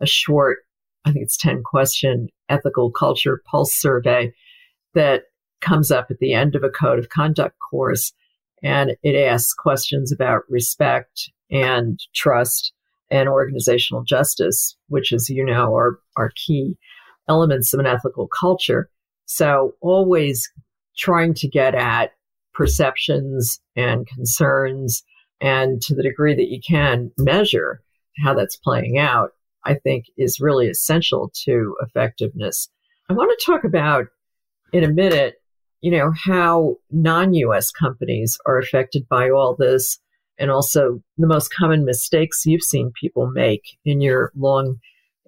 a 0.00 0.06
short 0.06 0.58
I 1.06 1.12
think 1.12 1.22
it's 1.22 1.36
10 1.36 1.62
question 1.62 2.28
ethical 2.48 2.90
culture 2.90 3.40
pulse 3.46 3.74
survey 3.74 4.32
that 4.94 5.24
comes 5.60 5.90
up 5.90 6.08
at 6.10 6.18
the 6.18 6.34
end 6.34 6.56
of 6.56 6.64
a 6.64 6.68
code 6.68 6.98
of 6.98 7.08
conduct 7.08 7.56
course. 7.58 8.12
And 8.62 8.96
it 9.02 9.14
asks 9.14 9.54
questions 9.54 10.10
about 10.10 10.42
respect 10.48 11.30
and 11.50 11.98
trust 12.14 12.72
and 13.10 13.28
organizational 13.28 14.02
justice, 14.02 14.76
which, 14.88 15.12
as 15.12 15.30
you 15.30 15.44
know, 15.44 15.76
are, 15.76 16.00
are 16.16 16.32
key 16.34 16.76
elements 17.28 17.72
of 17.72 17.78
an 17.78 17.86
ethical 17.86 18.26
culture. 18.26 18.90
So 19.26 19.74
always 19.80 20.50
trying 20.96 21.34
to 21.34 21.48
get 21.48 21.74
at 21.74 22.12
perceptions 22.52 23.60
and 23.76 24.08
concerns 24.08 25.04
and 25.40 25.80
to 25.82 25.94
the 25.94 26.02
degree 26.02 26.34
that 26.34 26.48
you 26.48 26.60
can 26.66 27.12
measure 27.18 27.82
how 28.24 28.34
that's 28.34 28.56
playing 28.56 28.98
out 28.98 29.32
I 29.66 29.74
think 29.74 30.06
is 30.16 30.40
really 30.40 30.68
essential 30.68 31.30
to 31.44 31.76
effectiveness. 31.82 32.68
I 33.10 33.12
want 33.12 33.36
to 33.36 33.44
talk 33.44 33.64
about 33.64 34.06
in 34.72 34.84
a 34.84 34.88
minute, 34.88 35.34
you 35.80 35.90
know, 35.90 36.12
how 36.24 36.76
non 36.90 37.34
US 37.34 37.70
companies 37.70 38.38
are 38.46 38.58
affected 38.58 39.08
by 39.08 39.28
all 39.30 39.56
this 39.56 39.98
and 40.38 40.50
also 40.50 41.02
the 41.18 41.26
most 41.26 41.52
common 41.52 41.84
mistakes 41.84 42.46
you've 42.46 42.62
seen 42.62 42.92
people 43.00 43.30
make 43.30 43.76
in 43.84 44.00
your 44.00 44.32
long 44.36 44.76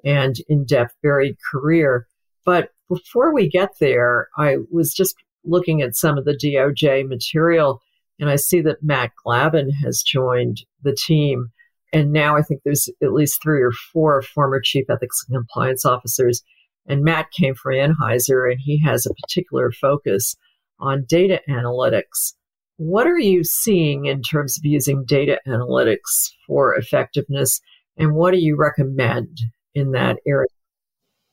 and 0.04 0.36
in 0.48 0.64
depth, 0.64 0.94
varied 1.02 1.36
career. 1.50 2.06
But 2.44 2.70
before 2.88 3.34
we 3.34 3.48
get 3.48 3.78
there, 3.80 4.28
I 4.36 4.58
was 4.70 4.94
just 4.94 5.16
looking 5.44 5.82
at 5.82 5.96
some 5.96 6.16
of 6.16 6.24
the 6.24 6.36
DOJ 6.36 7.08
material 7.08 7.82
and 8.20 8.28
I 8.28 8.36
see 8.36 8.60
that 8.62 8.82
Matt 8.82 9.12
Galvin 9.24 9.70
has 9.84 10.02
joined 10.02 10.62
the 10.82 10.94
team. 10.94 11.50
And 11.92 12.12
now 12.12 12.36
I 12.36 12.42
think 12.42 12.60
there's 12.64 12.88
at 13.02 13.12
least 13.12 13.42
three 13.42 13.62
or 13.62 13.72
four 13.92 14.22
former 14.22 14.60
chief 14.62 14.86
ethics 14.90 15.24
and 15.28 15.36
compliance 15.36 15.84
officers. 15.84 16.42
And 16.86 17.02
Matt 17.02 17.30
came 17.32 17.54
from 17.54 17.74
Anheuser 17.74 18.50
and 18.50 18.60
he 18.62 18.80
has 18.84 19.06
a 19.06 19.14
particular 19.22 19.72
focus 19.72 20.36
on 20.78 21.06
data 21.08 21.40
analytics. 21.48 22.34
What 22.76 23.06
are 23.06 23.18
you 23.18 23.42
seeing 23.42 24.06
in 24.06 24.22
terms 24.22 24.58
of 24.58 24.64
using 24.64 25.04
data 25.04 25.40
analytics 25.46 26.30
for 26.46 26.74
effectiveness? 26.76 27.60
And 27.96 28.14
what 28.14 28.32
do 28.32 28.38
you 28.38 28.56
recommend 28.56 29.38
in 29.74 29.92
that 29.92 30.18
area? 30.26 30.46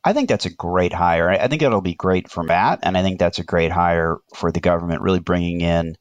I 0.03 0.13
think 0.13 0.29
that's 0.29 0.45
a 0.45 0.53
great 0.53 0.93
hire. 0.93 1.29
I 1.29 1.47
think 1.47 1.61
it'll 1.61 1.81
be 1.81 1.95
great 1.95 2.29
for 2.29 2.43
Matt, 2.43 2.79
and 2.83 2.95
I 2.95 3.01
think 3.01 3.19
that's 3.19 3.39
a 3.39 3.43
great 3.43 3.71
hire 3.71 4.17
for 4.35 4.51
the 4.51 4.59
government, 4.59 5.01
really 5.01 5.19
bringing 5.19 5.61
in 5.61 5.95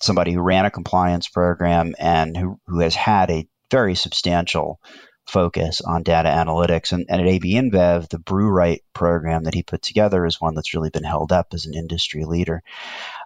somebody 0.00 0.32
who 0.32 0.40
ran 0.40 0.66
a 0.66 0.70
compliance 0.70 1.28
program 1.28 1.94
and 1.98 2.36
who, 2.36 2.60
who 2.68 2.78
has 2.78 2.94
had 2.94 3.28
a 3.30 3.48
very 3.70 3.94
substantial 3.94 4.80
focus 5.26 5.80
on 5.80 6.02
data 6.02 6.28
analytics. 6.28 6.92
And, 6.92 7.06
and, 7.08 7.20
at 7.20 7.26
AB 7.26 7.54
InBev, 7.54 8.08
the 8.08 8.18
Brew 8.18 8.48
Right 8.48 8.82
program 8.92 9.44
that 9.44 9.54
he 9.54 9.62
put 9.62 9.82
together 9.82 10.26
is 10.26 10.40
one 10.40 10.54
that's 10.54 10.74
really 10.74 10.90
been 10.90 11.04
held 11.04 11.32
up 11.32 11.48
as 11.52 11.66
an 11.66 11.74
industry 11.74 12.24
leader. 12.24 12.62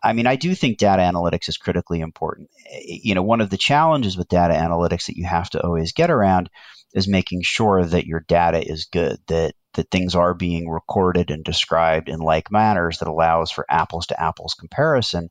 I 0.02 0.12
mean, 0.12 0.26
I 0.26 0.36
do 0.36 0.54
think 0.54 0.78
data 0.78 1.02
analytics 1.02 1.48
is 1.48 1.56
critically 1.56 2.00
important. 2.00 2.50
You 2.84 3.14
know, 3.14 3.22
one 3.22 3.40
of 3.40 3.50
the 3.50 3.56
challenges 3.56 4.16
with 4.16 4.28
data 4.28 4.54
analytics 4.54 5.06
that 5.06 5.16
you 5.16 5.24
have 5.24 5.50
to 5.50 5.62
always 5.62 5.92
get 5.92 6.10
around 6.10 6.50
is 6.94 7.08
making 7.08 7.42
sure 7.42 7.84
that 7.84 8.06
your 8.06 8.20
data 8.20 8.60
is 8.60 8.86
good, 8.86 9.18
that 9.28 9.54
that 9.74 9.90
things 9.90 10.14
are 10.14 10.34
being 10.34 10.68
recorded 10.68 11.30
and 11.30 11.44
described 11.44 12.08
in 12.08 12.18
like 12.18 12.50
manners 12.50 12.98
that 12.98 13.08
allows 13.08 13.50
for 13.50 13.66
apples 13.68 14.06
to 14.06 14.20
apples 14.20 14.54
comparison 14.54 15.30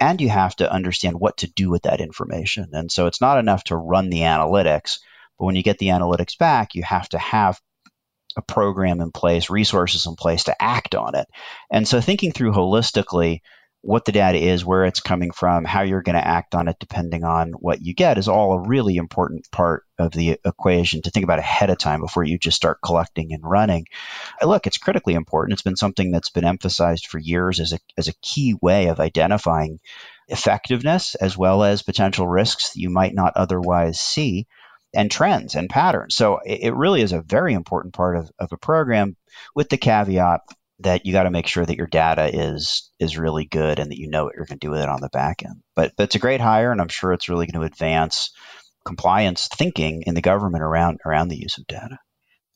and 0.00 0.20
you 0.20 0.28
have 0.30 0.56
to 0.56 0.72
understand 0.72 1.20
what 1.20 1.36
to 1.38 1.50
do 1.52 1.70
with 1.70 1.82
that 1.82 2.00
information. 2.00 2.70
And 2.72 2.90
so 2.90 3.06
it's 3.06 3.20
not 3.20 3.38
enough 3.38 3.64
to 3.64 3.76
run 3.76 4.08
the 4.08 4.20
analytics, 4.20 4.98
but 5.38 5.44
when 5.44 5.56
you 5.56 5.62
get 5.62 5.78
the 5.78 5.88
analytics 5.88 6.38
back, 6.38 6.74
you 6.74 6.82
have 6.82 7.08
to 7.10 7.18
have 7.18 7.60
a 8.36 8.42
program 8.42 9.00
in 9.00 9.12
place, 9.12 9.50
resources 9.50 10.06
in 10.06 10.14
place 10.16 10.44
to 10.44 10.62
act 10.62 10.94
on 10.94 11.14
it. 11.14 11.26
And 11.70 11.86
so 11.86 12.00
thinking 12.00 12.32
through 12.32 12.52
holistically 12.52 13.40
what 13.82 14.04
the 14.04 14.12
data 14.12 14.38
is, 14.38 14.64
where 14.64 14.84
it's 14.84 15.00
coming 15.00 15.30
from, 15.30 15.64
how 15.64 15.82
you're 15.82 16.02
going 16.02 16.16
to 16.16 16.26
act 16.26 16.54
on 16.54 16.68
it 16.68 16.76
depending 16.78 17.24
on 17.24 17.52
what 17.52 17.80
you 17.80 17.94
get 17.94 18.18
is 18.18 18.28
all 18.28 18.52
a 18.52 18.68
really 18.68 18.96
important 18.96 19.50
part 19.50 19.84
of 19.98 20.12
the 20.12 20.38
equation 20.44 21.00
to 21.02 21.10
think 21.10 21.24
about 21.24 21.38
ahead 21.38 21.70
of 21.70 21.78
time 21.78 22.00
before 22.00 22.22
you 22.22 22.38
just 22.38 22.56
start 22.56 22.78
collecting 22.84 23.32
and 23.32 23.42
running. 23.42 23.86
Look, 24.42 24.66
it's 24.66 24.76
critically 24.76 25.14
important. 25.14 25.54
It's 25.54 25.62
been 25.62 25.76
something 25.76 26.10
that's 26.10 26.28
been 26.30 26.44
emphasized 26.44 27.06
for 27.06 27.18
years 27.18 27.58
as 27.58 27.72
a, 27.72 27.78
as 27.96 28.08
a 28.08 28.14
key 28.20 28.54
way 28.60 28.88
of 28.88 29.00
identifying 29.00 29.80
effectiveness 30.28 31.14
as 31.14 31.36
well 31.36 31.64
as 31.64 31.82
potential 31.82 32.28
risks 32.28 32.72
that 32.72 32.80
you 32.80 32.90
might 32.90 33.14
not 33.14 33.32
otherwise 33.34 33.98
see 33.98 34.46
and 34.92 35.10
trends 35.10 35.54
and 35.54 35.70
patterns. 35.70 36.14
So 36.14 36.40
it 36.44 36.74
really 36.74 37.00
is 37.00 37.12
a 37.12 37.22
very 37.22 37.54
important 37.54 37.94
part 37.94 38.16
of, 38.16 38.30
of 38.38 38.52
a 38.52 38.56
program 38.56 39.16
with 39.54 39.68
the 39.68 39.78
caveat 39.78 40.40
that 40.80 41.06
you 41.06 41.12
got 41.12 41.24
to 41.24 41.30
make 41.30 41.46
sure 41.46 41.64
that 41.64 41.76
your 41.76 41.86
data 41.86 42.30
is 42.32 42.90
is 42.98 43.18
really 43.18 43.44
good 43.44 43.78
and 43.78 43.90
that 43.90 43.98
you 43.98 44.08
know 44.08 44.24
what 44.24 44.34
you're 44.34 44.46
going 44.46 44.58
to 44.58 44.66
do 44.66 44.70
with 44.70 44.80
it 44.80 44.88
on 44.88 45.00
the 45.00 45.08
back 45.10 45.42
end. 45.44 45.62
But 45.74 45.92
but 45.96 46.04
it's 46.04 46.14
a 46.14 46.20
great 46.20 46.40
hire, 46.40 46.72
and 46.72 46.80
I'm 46.80 46.88
sure 46.88 47.12
it's 47.12 47.28
really 47.28 47.46
going 47.46 47.60
to 47.60 47.66
advance 47.66 48.30
compliance 48.84 49.48
thinking 49.48 50.04
in 50.06 50.14
the 50.14 50.22
government 50.22 50.62
around 50.62 51.00
around 51.04 51.28
the 51.28 51.38
use 51.38 51.58
of 51.58 51.66
data. 51.66 51.98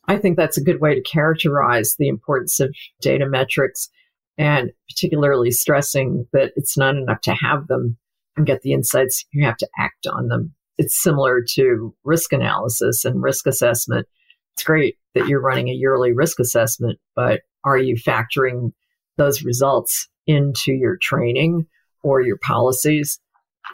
I 0.06 0.18
think 0.18 0.36
that's 0.36 0.58
a 0.58 0.64
good 0.64 0.80
way 0.80 0.94
to 0.94 1.02
characterize 1.02 1.96
the 1.98 2.08
importance 2.08 2.60
of 2.60 2.74
data 3.00 3.26
metrics 3.26 3.88
and 4.36 4.72
particularly 4.88 5.50
stressing 5.50 6.26
that 6.32 6.52
it's 6.56 6.76
not 6.76 6.96
enough 6.96 7.20
to 7.22 7.34
have 7.34 7.66
them 7.68 7.96
and 8.36 8.46
get 8.46 8.62
the 8.62 8.72
insights, 8.72 9.24
you 9.32 9.44
have 9.44 9.56
to 9.58 9.68
act 9.78 10.06
on 10.06 10.28
them. 10.28 10.54
It's 10.76 11.00
similar 11.00 11.42
to 11.54 11.94
risk 12.02 12.32
analysis 12.32 13.04
and 13.04 13.22
risk 13.22 13.46
assessment. 13.46 14.08
It's 14.54 14.64
great 14.64 14.96
that 15.14 15.28
you're 15.28 15.40
running 15.40 15.68
a 15.68 15.72
yearly 15.72 16.12
risk 16.12 16.38
assessment, 16.40 16.98
but 17.14 17.40
are 17.64 17.78
you 17.78 17.96
factoring 17.96 18.72
those 19.16 19.42
results 19.42 20.08
into 20.26 20.72
your 20.72 20.96
training 20.96 21.66
or 22.02 22.20
your 22.20 22.38
policies? 22.38 23.18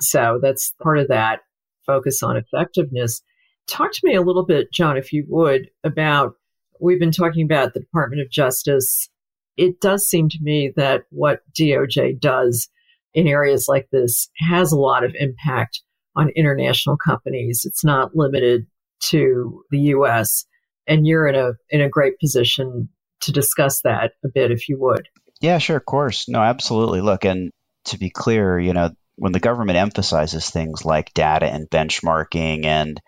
So 0.00 0.38
that's 0.42 0.74
part 0.82 0.98
of 0.98 1.08
that 1.08 1.40
focus 1.86 2.22
on 2.22 2.36
effectiveness. 2.36 3.22
Talk 3.66 3.92
to 3.92 4.00
me 4.04 4.14
a 4.14 4.22
little 4.22 4.44
bit, 4.44 4.72
John, 4.72 4.96
if 4.96 5.12
you 5.12 5.24
would, 5.28 5.68
about 5.84 6.34
we've 6.80 6.98
been 6.98 7.12
talking 7.12 7.44
about 7.44 7.74
the 7.74 7.80
Department 7.80 8.22
of 8.22 8.30
Justice. 8.30 9.08
It 9.56 9.80
does 9.80 10.06
seem 10.06 10.28
to 10.30 10.38
me 10.40 10.72
that 10.76 11.02
what 11.10 11.40
DOJ 11.58 12.18
does 12.20 12.68
in 13.12 13.26
areas 13.26 13.66
like 13.68 13.88
this 13.90 14.30
has 14.38 14.72
a 14.72 14.78
lot 14.78 15.04
of 15.04 15.14
impact 15.18 15.82
on 16.16 16.30
international 16.30 16.96
companies. 16.96 17.64
It's 17.64 17.84
not 17.84 18.16
limited 18.16 18.66
to 19.10 19.64
the 19.70 19.78
US. 19.94 20.46
And 20.86 21.06
you're 21.06 21.26
in 21.26 21.34
a 21.34 21.52
in 21.68 21.80
a 21.80 21.88
great 21.88 22.18
position 22.18 22.88
to 23.22 23.32
discuss 23.32 23.82
that 23.82 24.12
a 24.24 24.28
bit 24.32 24.50
if 24.50 24.68
you 24.68 24.78
would. 24.80 25.08
Yeah, 25.40 25.58
sure, 25.58 25.76
of 25.76 25.84
course. 25.84 26.28
No, 26.28 26.40
absolutely. 26.40 27.00
Look, 27.00 27.24
and 27.24 27.50
to 27.86 27.98
be 27.98 28.10
clear, 28.10 28.58
you 28.58 28.72
know, 28.72 28.90
when 29.16 29.32
the 29.32 29.40
government 29.40 29.78
emphasizes 29.78 30.48
things 30.48 30.84
like 30.84 31.14
data 31.14 31.46
and 31.46 31.68
benchmarking 31.68 32.64
and 32.64 33.00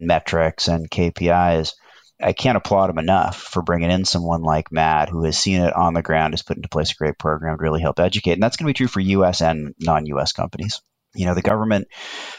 metrics 0.00 0.68
and 0.68 0.90
KPIs, 0.90 1.72
I 2.20 2.32
can't 2.32 2.56
applaud 2.56 2.88
them 2.88 2.98
enough 2.98 3.36
for 3.36 3.62
bringing 3.62 3.90
in 3.90 4.04
someone 4.04 4.42
like 4.42 4.70
Matt 4.70 5.08
who 5.08 5.24
has 5.24 5.38
seen 5.38 5.60
it 5.60 5.74
on 5.74 5.94
the 5.94 6.02
ground, 6.02 6.34
has 6.34 6.42
put 6.42 6.56
into 6.56 6.68
place 6.68 6.92
a 6.92 6.96
great 6.96 7.18
program 7.18 7.58
to 7.58 7.62
really 7.62 7.80
help 7.80 7.98
educate. 7.98 8.34
And 8.34 8.42
that's 8.42 8.56
going 8.56 8.66
to 8.66 8.70
be 8.70 8.76
true 8.76 8.88
for 8.88 9.00
US 9.00 9.40
and 9.40 9.74
non 9.80 10.06
US 10.06 10.32
companies. 10.32 10.80
You 11.14 11.26
know, 11.26 11.34
the 11.34 11.42
government 11.42 11.88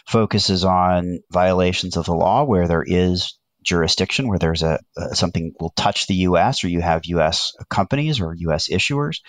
focuses 0.07 0.63
on 0.63 1.19
violations 1.31 1.97
of 1.97 2.05
the 2.05 2.13
law 2.13 2.43
where 2.43 2.67
there 2.67 2.83
is 2.85 3.37
jurisdiction 3.63 4.27
where 4.27 4.39
there's 4.39 4.63
a, 4.63 4.79
something 5.13 5.53
will 5.59 5.73
touch 5.75 6.07
the 6.07 6.15
US 6.27 6.63
or 6.63 6.67
you 6.67 6.81
have 6.81 7.05
US 7.05 7.53
companies 7.69 8.19
or 8.19 8.35
US 8.35 8.67
issuers. 8.67 9.19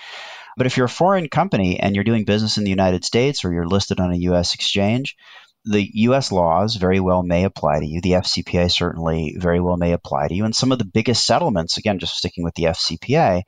But 0.57 0.67
if 0.67 0.77
you're 0.77 0.87
a 0.87 0.91
foreign 0.91 1.29
company 1.29 1.81
and 1.81 1.95
you're 1.95 2.05
doing 2.05 2.25
business 2.25 2.59
in 2.59 2.65
the 2.65 2.71
United 2.71 3.05
States 3.05 3.45
or 3.45 3.53
you're 3.53 3.67
listed 3.67 4.01
on 4.01 4.13
a 4.13 4.19
US 4.31 4.55
exchange, 4.55 5.17
the 5.65 5.91
US 5.95 6.31
laws 6.31 6.77
very 6.77 7.01
well 7.01 7.23
may 7.23 7.45
apply 7.45 7.81
to 7.81 7.87
you. 7.87 8.01
The 8.01 8.13
FCPA 8.13 8.71
certainly 8.71 9.35
very 9.39 9.61
well 9.61 9.77
may 9.77 9.93
apply 9.93 10.29
to 10.29 10.35
you. 10.35 10.45
And 10.45 10.55
some 10.55 10.73
of 10.73 10.79
the 10.79 10.85
biggest 10.85 11.25
settlements, 11.25 11.79
again, 11.79 11.99
just 11.99 12.17
sticking 12.17 12.45
with 12.45 12.55
the 12.55 12.65
FCPA, 12.65 13.43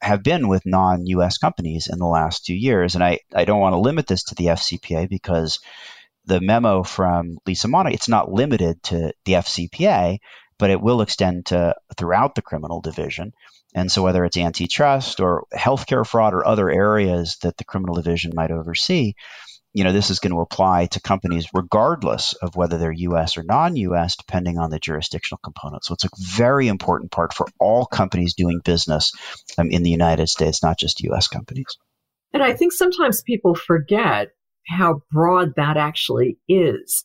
have 0.00 0.22
been 0.22 0.46
with 0.46 0.64
non 0.64 1.06
US 1.06 1.38
companies 1.38 1.88
in 1.92 1.98
the 1.98 2.06
last 2.06 2.44
two 2.44 2.54
years. 2.54 2.94
And 2.94 3.02
I, 3.02 3.18
I 3.34 3.44
don't 3.44 3.60
want 3.60 3.72
to 3.72 3.80
limit 3.80 4.06
this 4.06 4.24
to 4.24 4.34
the 4.36 4.46
FCPA 4.46 5.08
because 5.08 5.58
the 6.28 6.40
memo 6.40 6.82
from 6.82 7.38
Lisa 7.46 7.68
Monaco, 7.68 7.94
it's 7.94 8.08
not 8.08 8.30
limited 8.30 8.82
to 8.84 9.12
the 9.24 9.32
FCPA, 9.32 10.18
but 10.58 10.70
it 10.70 10.80
will 10.80 11.00
extend 11.00 11.46
to 11.46 11.74
throughout 11.96 12.34
the 12.34 12.42
criminal 12.42 12.80
division. 12.80 13.32
And 13.74 13.90
so, 13.90 14.02
whether 14.02 14.24
it's 14.24 14.36
antitrust 14.36 15.20
or 15.20 15.44
healthcare 15.54 16.06
fraud 16.06 16.34
or 16.34 16.46
other 16.46 16.70
areas 16.70 17.36
that 17.42 17.56
the 17.56 17.64
criminal 17.64 17.94
division 17.94 18.32
might 18.34 18.50
oversee, 18.50 19.14
you 19.72 19.84
know, 19.84 19.92
this 19.92 20.10
is 20.10 20.18
going 20.18 20.32
to 20.32 20.40
apply 20.40 20.86
to 20.86 21.00
companies 21.00 21.48
regardless 21.52 22.32
of 22.34 22.56
whether 22.56 22.78
they're 22.78 22.92
U.S. 22.92 23.36
or 23.36 23.42
non-U.S., 23.42 24.16
depending 24.16 24.58
on 24.58 24.70
the 24.70 24.78
jurisdictional 24.78 25.40
component. 25.42 25.84
So 25.84 25.94
it's 25.94 26.04
a 26.04 26.10
very 26.18 26.68
important 26.68 27.10
part 27.10 27.34
for 27.34 27.46
all 27.60 27.86
companies 27.86 28.34
doing 28.34 28.60
business 28.64 29.12
um, 29.58 29.70
in 29.70 29.82
the 29.82 29.90
United 29.90 30.28
States, 30.28 30.62
not 30.62 30.78
just 30.78 31.02
U.S. 31.02 31.28
companies. 31.28 31.76
And 32.32 32.42
I 32.42 32.54
think 32.54 32.72
sometimes 32.72 33.22
people 33.22 33.54
forget 33.54 34.28
how 34.68 35.02
broad 35.10 35.54
that 35.56 35.76
actually 35.76 36.38
is. 36.48 37.04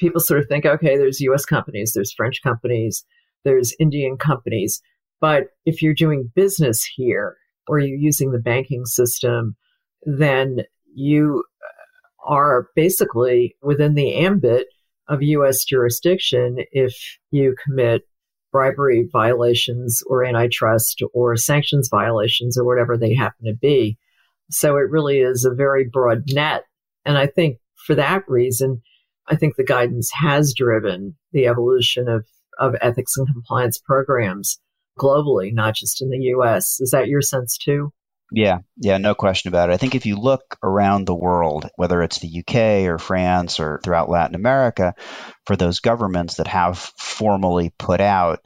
People 0.00 0.20
sort 0.20 0.40
of 0.40 0.46
think, 0.48 0.66
okay, 0.66 0.96
there's 0.96 1.20
US 1.20 1.44
companies, 1.44 1.92
there's 1.94 2.12
French 2.12 2.42
companies, 2.42 3.04
there's 3.44 3.74
Indian 3.78 4.16
companies. 4.16 4.82
But 5.20 5.48
if 5.64 5.82
you're 5.82 5.94
doing 5.94 6.32
business 6.34 6.84
here 6.84 7.36
or 7.68 7.78
you're 7.78 7.96
using 7.96 8.32
the 8.32 8.40
banking 8.40 8.86
system, 8.86 9.56
then 10.04 10.62
you 10.94 11.44
uh, 11.62 12.32
are 12.32 12.66
basically 12.74 13.56
within 13.62 13.94
the 13.94 14.14
ambit 14.16 14.66
of 15.08 15.22
US 15.22 15.64
jurisdiction 15.64 16.58
if 16.72 16.96
you 17.30 17.54
commit 17.64 18.02
bribery 18.50 19.08
violations 19.12 20.02
or 20.06 20.24
antitrust 20.24 21.02
or 21.14 21.36
sanctions 21.36 21.88
violations 21.90 22.58
or 22.58 22.64
whatever 22.64 22.96
they 22.96 23.14
happen 23.14 23.46
to 23.46 23.54
be. 23.54 23.96
So 24.50 24.76
it 24.76 24.90
really 24.90 25.20
is 25.20 25.44
a 25.44 25.54
very 25.54 25.88
broad 25.90 26.24
net 26.28 26.64
and 27.04 27.18
I 27.18 27.26
think 27.26 27.58
for 27.86 27.94
that 27.94 28.24
reason, 28.28 28.82
I 29.26 29.36
think 29.36 29.56
the 29.56 29.64
guidance 29.64 30.10
has 30.20 30.54
driven 30.56 31.16
the 31.32 31.46
evolution 31.46 32.08
of, 32.08 32.26
of 32.58 32.74
ethics 32.80 33.16
and 33.16 33.26
compliance 33.26 33.78
programs 33.78 34.60
globally, 34.98 35.52
not 35.52 35.74
just 35.74 36.02
in 36.02 36.10
the 36.10 36.18
US. 36.36 36.78
Is 36.80 36.90
that 36.90 37.08
your 37.08 37.22
sense 37.22 37.56
too? 37.56 37.92
Yeah, 38.34 38.58
yeah, 38.78 38.96
no 38.96 39.14
question 39.14 39.48
about 39.48 39.68
it. 39.68 39.74
I 39.74 39.76
think 39.76 39.94
if 39.94 40.06
you 40.06 40.16
look 40.16 40.56
around 40.62 41.06
the 41.06 41.14
world, 41.14 41.68
whether 41.76 42.02
it's 42.02 42.18
the 42.18 42.40
UK 42.40 42.88
or 42.90 42.98
France 42.98 43.60
or 43.60 43.78
throughout 43.84 44.08
Latin 44.08 44.34
America, 44.34 44.94
for 45.46 45.54
those 45.54 45.80
governments 45.80 46.36
that 46.36 46.46
have 46.46 46.78
formally 46.98 47.72
put 47.78 48.00
out, 48.00 48.40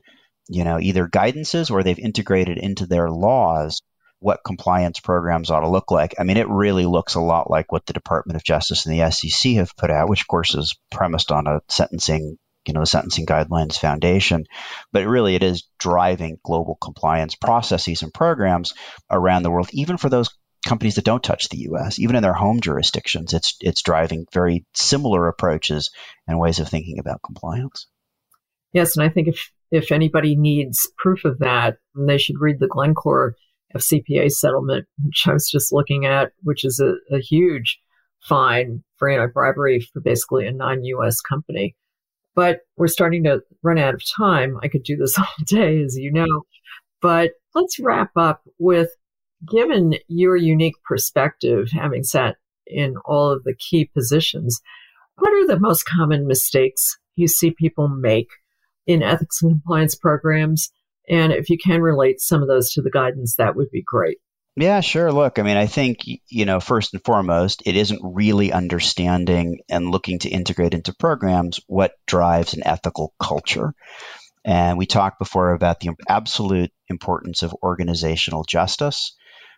you 0.49 0.65
know, 0.65 0.81
either 0.81 1.09
guidances 1.09 1.71
or 1.71 1.83
they've 1.83 1.99
integrated 1.99 2.59
into 2.59 2.87
their 2.87 3.11
laws 3.11 3.81
what 4.19 4.45
compliance 4.45 5.01
programs 5.01 5.51
ought 5.51 5.61
to 5.61 5.69
look 5.69 5.91
like. 5.91 6.15
I 6.19 6.25
mean, 6.25 6.37
it 6.37 6.49
really 6.49 6.87
looks 6.87 7.15
a 7.15 7.21
lot 7.21 7.51
like 7.51 7.71
what 7.71 7.87
the 7.87 7.93
Department 7.93 8.37
of 8.37 8.45
Justice 8.45 8.87
and 8.87 8.99
the 8.99 9.11
SEC 9.11 9.53
have 9.53 9.77
put 9.77 9.91
out, 9.91 10.09
which 10.09 10.23
of 10.23 10.29
course 10.29 10.55
is 10.55 10.77
premised 10.91 11.31
on 11.31 11.47
a 11.47 11.61
sentencing, 11.69 12.39
you 12.67 12.75
know, 12.75 12.81
the 12.81 12.87
sentencing 12.87 13.27
guidelines 13.27 13.79
foundation. 13.79 14.45
But 14.93 15.07
really, 15.07 15.35
it 15.35 15.43
is 15.43 15.69
driving 15.79 16.39
global 16.43 16.77
compliance 16.77 17.35
processes 17.35 18.03
and 18.03 18.13
programs 18.13 18.75
around 19.11 19.43
the 19.43 19.51
world, 19.51 19.69
even 19.73 19.99
for 19.99 20.09
those 20.09 20.31
companies 20.67 20.97
that 20.97 21.05
don't 21.05 21.23
touch 21.23 21.49
the 21.49 21.59
U.S., 21.59 21.99
even 21.99 22.17
in 22.17 22.23
their 22.23 22.33
home 22.33 22.61
jurisdictions. 22.61 23.35
It's 23.35 23.57
it's 23.61 23.83
driving 23.83 24.27
very 24.33 24.65
similar 24.75 25.29
approaches 25.29 25.91
and 26.27 26.39
ways 26.39 26.59
of 26.59 26.69
thinking 26.69 26.99
about 26.99 27.23
compliance. 27.25 27.87
Yes, 28.73 28.97
and 28.97 29.05
I 29.05 29.11
think 29.11 29.29
if 29.29 29.51
if 29.71 29.93
anybody 29.93 30.37
needs 30.37 30.89
proof 30.99 31.25
of 31.25 31.39
that, 31.41 31.79
they 31.95 32.19
should 32.19 32.41
read 32.41 32.59
the 32.61 32.69
Glencore 32.69 33.37
FCPA 33.75 34.31
settlement, 34.31 34.87
which 35.05 35.25
I 35.27 35.33
was 35.33 35.51
just 35.51 35.73
looking 35.73 36.07
at, 36.07 36.33
which 36.43 36.65
is 36.65 36.81
a, 36.81 36.95
a 37.15 37.21
huge 37.21 37.79
fine 38.23 38.83
for 38.97 39.09
anti 39.09 39.27
bribery 39.33 39.81
for 39.81 40.01
basically 40.01 40.47
a 40.47 40.53
non 40.53 40.85
US 40.85 41.21
company. 41.21 41.75
But 42.35 42.61
we're 42.77 42.89
starting 42.89 43.25
to 43.25 43.43
run 43.63 43.79
out 43.79 43.95
of 43.95 44.03
time. 44.17 44.59
I 44.63 44.69
could 44.69 44.83
do 44.83 44.97
this 44.97 45.19
all 45.19 45.27
day, 45.45 45.83
as 45.83 45.97
you 45.97 46.13
know. 46.13 46.43
But 47.01 47.33
let's 47.55 47.79
wrap 47.79 48.11
up 48.17 48.43
with 48.59 48.91
given 49.51 49.95
your 50.09 50.37
unique 50.37 50.77
perspective, 50.85 51.69
having 51.73 52.03
sat 52.03 52.37
in 52.67 52.97
all 53.05 53.31
of 53.31 53.45
the 53.45 53.55
key 53.55 53.91
positions, 53.95 54.61
what 55.17 55.33
are 55.33 55.47
the 55.47 55.61
most 55.61 55.85
common 55.85 56.27
mistakes 56.27 56.99
you 57.15 57.29
see 57.29 57.51
people 57.51 57.89
make 57.89 58.29
in 58.87 59.03
ethics 59.03 59.43
and 59.43 59.53
compliance 59.53 59.95
programs? 59.95 60.71
And 61.09 61.33
if 61.33 61.51
you 61.51 61.59
can 61.59 61.81
relate 61.81 62.21
some 62.21 62.43
of 62.43 62.49
those 62.49 62.73
to 62.73 62.83
the 62.83 62.91
guidance, 62.91 63.37
that 63.37 63.57
would 63.57 63.71
be 63.71 63.83
great. 63.87 64.19
Yeah, 64.59 64.81
sure. 64.81 65.13
Look, 65.13 65.39
I 65.39 65.43
mean, 65.43 65.59
I 65.59 65.67
think, 65.67 65.99
you 66.05 66.47
know, 66.47 66.61
first 66.61 66.95
and 66.95 67.05
foremost, 67.05 67.63
it 67.67 67.77
isn't 67.77 68.01
really 68.03 68.53
understanding 68.53 69.59
and 69.69 69.91
looking 69.91 70.19
to 70.21 70.31
integrate 70.31 70.73
into 70.73 70.95
programs 70.95 71.61
what 71.67 71.93
drives 72.07 72.55
an 72.55 72.67
ethical 72.67 73.13
culture. 73.21 73.75
And 74.47 74.79
we 74.79 74.87
talked 74.87 75.19
before 75.19 75.53
about 75.53 75.81
the 75.81 75.91
absolute 76.09 76.71
importance 76.89 77.43
of 77.43 77.55
organizational 77.63 78.45
justice 78.45 79.15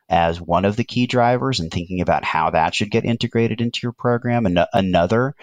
as 0.08 0.40
one 0.40 0.64
of 0.64 0.74
the 0.74 0.84
key 0.84 1.06
drivers 1.06 1.60
and 1.60 1.70
thinking 1.70 2.00
about 2.00 2.24
how 2.24 2.50
that 2.50 2.74
should 2.74 2.90
get 2.90 3.04
integrated 3.04 3.60
into 3.60 3.80
your 3.84 3.92
program. 3.92 4.46
And 4.46 4.66
another 4.72 5.34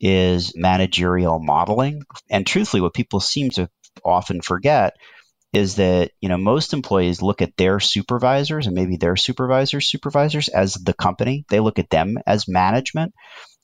is 0.00 0.56
managerial 0.56 1.40
modeling. 1.40 2.04
And 2.30 2.46
truthfully, 2.46 2.80
what 2.80 2.94
people 2.94 3.20
seem 3.20 3.50
to 3.50 3.68
often 4.02 4.40
forget 4.40 4.94
is 5.54 5.76
that 5.76 6.10
you 6.20 6.28
know 6.28 6.36
most 6.36 6.74
employees 6.74 7.22
look 7.22 7.40
at 7.40 7.56
their 7.56 7.80
supervisors 7.80 8.66
and 8.66 8.74
maybe 8.74 8.96
their 8.96 9.16
supervisors 9.16 9.88
supervisors 9.88 10.48
as 10.48 10.74
the 10.74 10.94
company 10.94 11.44
they 11.48 11.60
look 11.60 11.78
at 11.78 11.90
them 11.90 12.18
as 12.26 12.48
management 12.48 13.14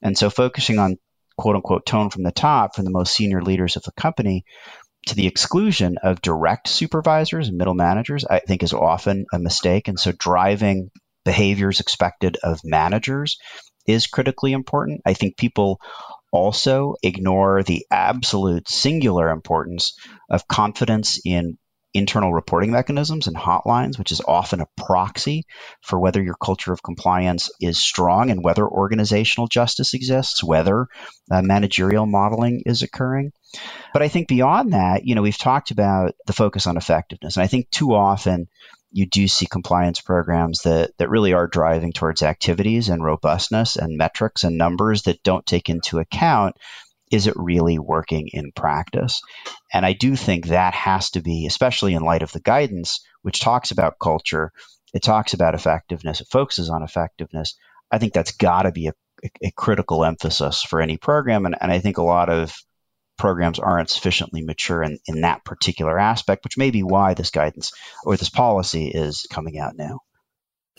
and 0.01 0.17
so 0.17 0.31
focusing 0.31 0.79
on 0.79 0.97
quote 1.37 1.57
unquote 1.57 1.85
tone 1.85 2.11
from 2.11 2.23
the 2.23 2.33
top 2.33 2.75
from 2.75 2.85
the 2.85 2.91
most 2.91 3.13
senior 3.13 3.43
leaders 3.43 3.77
of 3.77 3.83
the 3.83 3.93
company 3.93 4.45
to 5.07 5.15
the 5.15 5.27
exclusion 5.27 5.97
of 6.03 6.21
direct 6.21 6.69
supervisors 6.69 7.49
and 7.49 7.57
middle 7.57 7.75
managers, 7.75 8.25
I 8.25 8.41
think 8.41 8.63
is 8.63 8.73
often 8.73 9.27
a 9.33 9.39
mistake. 9.39 9.89
And 9.89 9.99
so 9.99 10.13
driving 10.13 10.91
behaviors 11.25 11.81
expected 11.81 12.37
of 12.43 12.61
managers 12.65 13.39
is 13.87 14.07
critically 14.07 14.53
important. 14.53 15.01
I 15.07 15.15
think 15.15 15.37
people 15.37 15.81
also 16.33 16.95
ignore 17.03 17.63
the 17.63 17.87
absolute 17.91 18.69
singular 18.69 19.31
importance 19.31 19.95
of 20.29 20.47
confidence 20.47 21.21
in 21.25 21.59
internal 21.93 22.33
reporting 22.33 22.71
mechanisms 22.71 23.27
and 23.27 23.37
hotlines, 23.37 23.99
which 23.99 24.13
is 24.13 24.21
often 24.27 24.61
a 24.61 24.69
proxy 24.77 25.45
for 25.83 25.99
whether 25.99 26.23
your 26.23 26.37
culture 26.41 26.73
of 26.73 26.83
compliance 26.83 27.51
is 27.61 27.79
strong 27.79 28.31
and 28.31 28.45
whether 28.45 28.67
organizational 28.67 29.49
justice 29.49 29.95
exists, 29.95 30.43
whether 30.45 30.87
uh, 31.31 31.43
managerial 31.43 32.07
modeling 32.07 32.63
is 32.65 32.83
occurring. 32.83 33.33
But 33.93 34.03
I 34.03 34.09
think 34.09 34.29
beyond 34.29 34.73
that, 34.73 35.05
you 35.05 35.15
know, 35.15 35.23
we've 35.23 35.37
talked 35.37 35.73
about 35.73 36.15
the 36.27 36.33
focus 36.33 36.67
on 36.67 36.77
effectiveness. 36.77 37.37
And 37.37 37.43
I 37.43 37.49
think 37.49 37.71
too 37.71 37.95
often 37.95 38.47
you 38.93 39.07
do 39.07 39.27
see 39.29 39.47
compliance 39.47 40.01
programs 40.01 40.63
that, 40.63 40.91
that 40.99 41.11
really 41.11 41.33
are 41.33 41.47
driving 41.47 41.93
towards 41.93 42.23
activities 42.23 42.89
and 42.89 43.05
robustness 43.05 43.77
and 43.77 43.97
metrics 43.97 44.45
and 44.45 44.59
numbers 44.59 45.03
that 45.03 45.23
don't 45.23 45.47
take 45.47 45.69
into 45.69 45.99
account 45.99 46.57
is 47.11 47.27
it 47.27 47.35
really 47.37 47.79
working 47.79 48.29
in 48.33 48.53
practice? 48.53 49.21
And 49.73 49.85
I 49.85 49.93
do 49.93 50.17
think 50.17 50.47
that 50.47 50.75
has 50.75 51.11
to 51.11 51.21
be, 51.21 51.47
especially 51.47 51.95
in 51.95 52.03
light 52.03 52.23
of 52.23 52.33
the 52.33 52.41
guidance, 52.41 53.05
which 53.23 53.41
talks 53.41 53.71
about 53.71 53.99
culture, 54.01 54.53
it 54.95 55.03
talks 55.03 55.35
about 55.35 55.55
effectiveness, 55.55 56.21
it 56.21 56.29
focuses 56.31 56.71
on 56.71 56.83
effectiveness. 56.83 57.57
I 57.91 57.99
think 57.99 58.13
that's 58.13 58.33
got 58.33 58.63
to 58.63 58.73
be 58.73 58.89
a, 58.89 58.93
a, 59.43 59.51
critical 59.51 60.05
emphasis 60.05 60.63
for 60.63 60.81
any 60.81 60.97
program. 60.97 61.47
And, 61.47 61.57
and 61.61 61.71
I 61.73 61.81
think 61.81 61.99
a 61.99 62.03
lot 62.03 62.29
of 62.29 62.55
programs 63.19 63.59
aren't 63.59 63.91
sufficiently 63.91 64.43
mature 64.43 64.83
in, 64.83 64.99
in 65.07 65.23
that 65.23 65.45
particular 65.45 65.99
aspect, 65.99 66.45
which 66.45 66.57
may 66.57 66.71
be 66.71 66.83
why 66.83 67.15
this 67.15 67.31
guidance 67.31 67.73
or 68.05 68.17
this 68.17 68.31
policy 68.31 68.89
is 68.89 69.27
coming 69.31 69.59
out 69.59 69.77
now. 69.77 70.01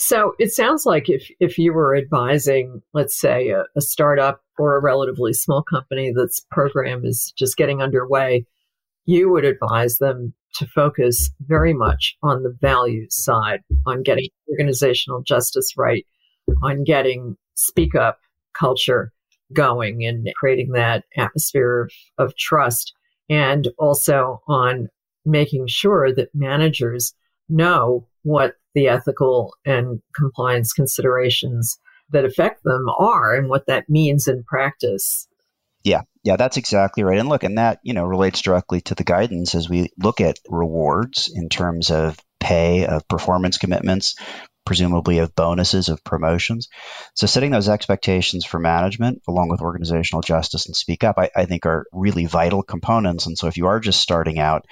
So 0.01 0.33
it 0.39 0.51
sounds 0.51 0.83
like 0.83 1.09
if, 1.09 1.29
if 1.39 1.59
you 1.59 1.73
were 1.73 1.95
advising, 1.95 2.81
let's 2.91 3.19
say, 3.19 3.49
a, 3.49 3.65
a 3.75 3.81
startup 3.81 4.41
or 4.57 4.75
a 4.75 4.81
relatively 4.81 5.31
small 5.31 5.61
company 5.61 6.11
that's 6.11 6.43
program 6.49 7.05
is 7.05 7.31
just 7.37 7.55
getting 7.55 7.83
underway, 7.83 8.47
you 9.05 9.29
would 9.29 9.45
advise 9.45 9.99
them 9.99 10.33
to 10.55 10.65
focus 10.65 11.29
very 11.41 11.71
much 11.73 12.17
on 12.23 12.41
the 12.41 12.57
value 12.61 13.05
side, 13.11 13.59
on 13.85 14.01
getting 14.01 14.29
organizational 14.49 15.21
justice 15.21 15.77
right, 15.77 16.03
on 16.63 16.83
getting 16.83 17.37
speak 17.53 17.93
up 17.93 18.17
culture 18.57 19.11
going 19.53 20.03
and 20.03 20.27
creating 20.35 20.71
that 20.71 21.03
atmosphere 21.15 21.83
of, 22.17 22.25
of 22.25 22.35
trust, 22.37 22.91
and 23.29 23.67
also 23.77 24.41
on 24.47 24.89
making 25.25 25.67
sure 25.67 26.11
that 26.11 26.33
managers 26.33 27.13
know 27.49 28.07
what 28.23 28.55
the 28.73 28.87
ethical 28.87 29.53
and 29.65 30.01
compliance 30.15 30.73
considerations 30.73 31.79
that 32.11 32.25
affect 32.25 32.63
them 32.63 32.85
are 32.97 33.35
and 33.35 33.49
what 33.49 33.67
that 33.67 33.89
means 33.89 34.27
in 34.27 34.43
practice. 34.43 35.27
Yeah, 35.83 36.01
yeah, 36.23 36.35
that's 36.35 36.57
exactly 36.57 37.03
right. 37.03 37.17
And 37.17 37.29
look, 37.29 37.43
and 37.43 37.57
that, 37.57 37.79
you 37.83 37.93
know, 37.93 38.05
relates 38.05 38.41
directly 38.41 38.81
to 38.81 38.95
the 38.95 39.03
guidance 39.03 39.55
as 39.55 39.69
we 39.69 39.89
look 39.97 40.21
at 40.21 40.39
rewards 40.47 41.31
in 41.33 41.49
terms 41.49 41.89
of 41.89 42.17
pay, 42.39 42.85
of 42.85 43.07
performance 43.07 43.57
commitments, 43.57 44.15
presumably 44.65 45.17
of 45.17 45.33
bonuses, 45.33 45.89
of 45.89 46.03
promotions. 46.03 46.67
So 47.15 47.25
setting 47.25 47.51
those 47.51 47.69
expectations 47.69 48.45
for 48.45 48.59
management 48.59 49.21
along 49.27 49.49
with 49.49 49.61
organizational 49.61 50.21
justice 50.21 50.67
and 50.67 50.75
speak 50.75 51.03
up, 51.03 51.17
I, 51.17 51.31
I 51.35 51.45
think 51.45 51.65
are 51.65 51.85
really 51.91 52.27
vital 52.27 52.61
components. 52.61 53.25
And 53.25 53.37
so 53.37 53.47
if 53.47 53.57
you 53.57 53.65
are 53.67 53.79
just 53.79 54.01
starting 54.01 54.37
out, 54.37 54.65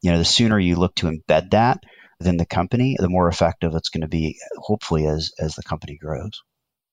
you 0.00 0.12
know, 0.12 0.18
the 0.18 0.24
sooner 0.24 0.58
you 0.58 0.76
look 0.76 0.94
to 0.96 1.06
embed 1.06 1.50
that 1.50 1.80
within 2.18 2.36
the 2.36 2.46
company, 2.46 2.96
the 2.98 3.08
more 3.08 3.28
effective 3.28 3.74
it's 3.74 3.88
going 3.88 4.00
to 4.02 4.08
be, 4.08 4.38
hopefully, 4.58 5.06
as 5.06 5.32
as 5.38 5.54
the 5.54 5.62
company 5.62 5.96
grows. 5.96 6.42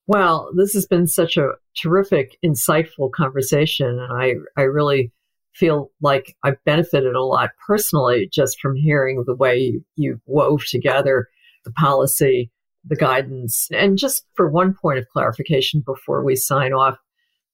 Well, 0.05 0.51
this 0.55 0.73
has 0.73 0.85
been 0.85 1.07
such 1.07 1.37
a 1.37 1.53
terrific, 1.81 2.37
insightful 2.43 3.11
conversation, 3.11 3.99
and 3.99 4.11
I 4.11 4.35
I 4.61 4.63
really 4.63 5.11
feel 5.53 5.91
like 6.01 6.35
I've 6.43 6.63
benefited 6.65 7.15
a 7.15 7.23
lot 7.23 7.51
personally 7.65 8.27
just 8.31 8.59
from 8.59 8.75
hearing 8.75 9.23
the 9.25 9.35
way 9.35 9.57
you, 9.59 9.85
you 9.95 10.21
wove 10.25 10.65
together 10.65 11.29
the 11.63 11.71
policy, 11.71 12.51
the 12.83 12.95
guidance, 12.95 13.69
and 13.71 13.97
just 13.97 14.25
for 14.33 14.49
one 14.49 14.73
point 14.73 14.99
of 14.99 15.07
clarification 15.09 15.81
before 15.85 16.23
we 16.23 16.35
sign 16.35 16.73
off, 16.73 16.97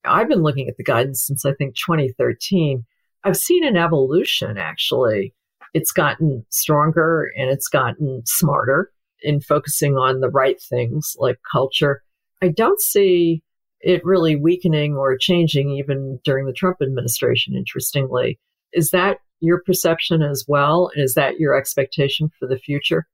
I've 0.06 0.30
been 0.30 0.42
looking 0.42 0.68
at 0.68 0.78
the 0.78 0.84
guidance 0.84 1.26
since 1.26 1.46
I 1.46 1.54
think 1.54 1.76
2013. 1.76 2.86
I've 3.26 3.38
seen 3.38 3.66
an 3.66 3.78
evolution 3.78 4.58
actually 4.58 5.34
it's 5.74 5.92
gotten 5.92 6.46
stronger 6.50 7.32
and 7.38 7.50
it's 7.50 7.68
gotten 7.68 8.22
smarter 8.26 8.92
in 9.22 9.42
focusing 9.42 9.98
on 9.98 10.20
the 10.20 10.30
right 10.30 10.62
things 10.62 11.16
like 11.20 11.38
culture. 11.52 12.02
I 12.42 12.50
don't 12.50 12.80
see 12.80 13.44
it 13.82 14.04
really 14.04 14.36
weakening 14.36 14.96
or 14.96 15.18
changing 15.18 15.72
even 15.72 16.20
during 16.24 16.46
the 16.46 16.54
Trump 16.54 16.78
administration, 16.82 17.56
interestingly. 17.56 18.40
Is 18.74 18.90
that 18.90 19.18
your 19.40 19.62
perception 19.66 20.22
as 20.22 20.46
well? 20.48 20.92
And 20.94 21.04
is 21.04 21.14
that 21.14 21.40
your 21.40 21.56
expectation 21.56 22.30
for 22.40 22.48
the 22.48 22.60
future? 22.60 23.08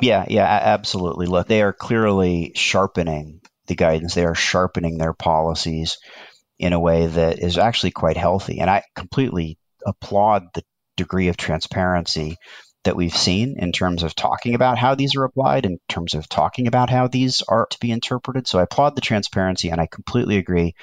Yeah, 0.00 0.26
yeah, 0.28 0.44
absolutely. 0.44 1.26
Look, 1.26 1.48
they 1.48 1.62
are 1.62 1.72
clearly 1.72 2.52
sharpening 2.54 3.40
the 3.66 3.76
guidance, 3.76 4.14
they 4.14 4.24
are 4.24 4.34
sharpening 4.34 4.96
their 4.96 5.12
policies 5.12 5.98
in 6.58 6.72
a 6.72 6.80
way 6.80 7.06
that 7.06 7.38
is 7.38 7.58
actually 7.58 7.90
quite 7.90 8.16
healthy. 8.16 8.60
And 8.60 8.70
I 8.70 8.82
completely 8.96 9.58
applaud 9.86 10.44
the 10.54 10.62
degree 10.98 11.28
of 11.28 11.38
transparency 11.38 12.36
that 12.84 12.96
we've 12.96 13.16
seen 13.16 13.56
in 13.58 13.72
terms 13.72 14.02
of 14.02 14.14
talking 14.14 14.54
about 14.54 14.78
how 14.78 14.94
these 14.94 15.16
are 15.16 15.24
applied, 15.24 15.66
in 15.66 15.78
terms 15.88 16.14
of 16.14 16.28
talking 16.28 16.66
about 16.66 16.90
how 16.90 17.08
these 17.08 17.42
are 17.42 17.66
to 17.70 17.78
be 17.80 17.90
interpreted. 17.90 18.46
So 18.46 18.58
I 18.58 18.62
applaud 18.62 18.94
the 18.94 19.00
transparency 19.00 19.70
and 19.70 19.80
I 19.80 19.86
completely 19.86 20.36
agree. 20.36 20.74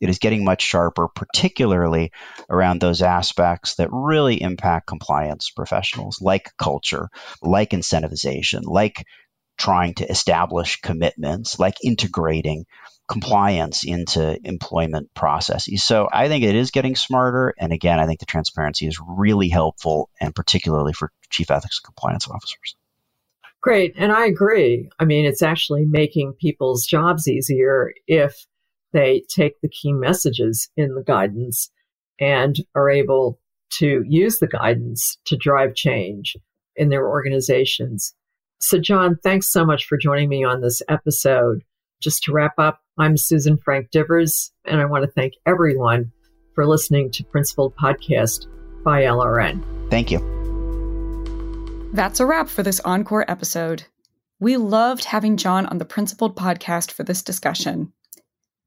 It 0.00 0.08
is 0.08 0.18
getting 0.18 0.44
much 0.44 0.62
sharper, 0.62 1.08
particularly 1.08 2.10
around 2.50 2.80
those 2.80 3.02
aspects 3.02 3.76
that 3.76 3.90
really 3.92 4.40
impact 4.40 4.88
compliance 4.88 5.50
professionals, 5.50 6.20
like 6.20 6.50
culture, 6.58 7.08
like 7.40 7.70
incentivization, 7.70 8.62
like 8.64 9.04
trying 9.58 9.94
to 9.94 10.10
establish 10.10 10.80
commitments, 10.80 11.58
like 11.60 11.74
integrating 11.84 12.64
compliance 13.12 13.84
into 13.84 14.38
employment 14.44 15.12
processes. 15.14 15.84
So 15.84 16.08
I 16.12 16.28
think 16.28 16.44
it 16.44 16.54
is 16.54 16.70
getting 16.70 16.96
smarter. 16.96 17.54
And 17.58 17.72
again, 17.72 17.98
I 17.98 18.06
think 18.06 18.20
the 18.20 18.26
transparency 18.26 18.86
is 18.86 18.98
really 19.06 19.48
helpful, 19.48 20.08
and 20.20 20.34
particularly 20.34 20.92
for 20.92 21.12
chief 21.30 21.50
ethics 21.50 21.78
and 21.78 21.84
compliance 21.84 22.28
officers. 22.28 22.76
Great. 23.60 23.94
And 23.96 24.10
I 24.10 24.26
agree. 24.26 24.90
I 24.98 25.04
mean, 25.04 25.24
it's 25.24 25.42
actually 25.42 25.84
making 25.84 26.32
people's 26.40 26.84
jobs 26.84 27.28
easier 27.28 27.92
if 28.08 28.46
they 28.92 29.22
take 29.28 29.60
the 29.60 29.68
key 29.68 29.92
messages 29.92 30.68
in 30.76 30.94
the 30.94 31.02
guidance 31.02 31.70
and 32.18 32.56
are 32.74 32.90
able 32.90 33.38
to 33.78 34.04
use 34.06 34.38
the 34.38 34.48
guidance 34.48 35.16
to 35.26 35.36
drive 35.36 35.74
change 35.74 36.36
in 36.76 36.88
their 36.88 37.08
organizations. 37.08 38.14
So, 38.60 38.78
John, 38.78 39.16
thanks 39.22 39.50
so 39.50 39.64
much 39.64 39.86
for 39.86 39.96
joining 39.96 40.28
me 40.28 40.44
on 40.44 40.60
this 40.60 40.82
episode. 40.88 41.62
Just 42.00 42.24
to 42.24 42.32
wrap 42.32 42.54
up, 42.58 42.81
I'm 42.98 43.16
Susan 43.16 43.56
Frank 43.56 43.90
Divers, 43.90 44.52
and 44.66 44.78
I 44.78 44.84
want 44.84 45.04
to 45.04 45.10
thank 45.10 45.32
everyone 45.46 46.12
for 46.54 46.66
listening 46.66 47.10
to 47.12 47.24
Principled 47.24 47.74
Podcast 47.74 48.46
by 48.84 49.04
LRN. 49.04 49.64
Thank 49.88 50.10
you. 50.10 50.20
That's 51.94 52.20
a 52.20 52.26
wrap 52.26 52.50
for 52.50 52.62
this 52.62 52.80
encore 52.80 53.24
episode. 53.30 53.84
We 54.40 54.58
loved 54.58 55.04
having 55.04 55.38
John 55.38 55.64
on 55.66 55.78
the 55.78 55.86
Principled 55.86 56.36
Podcast 56.36 56.90
for 56.90 57.02
this 57.02 57.22
discussion. 57.22 57.94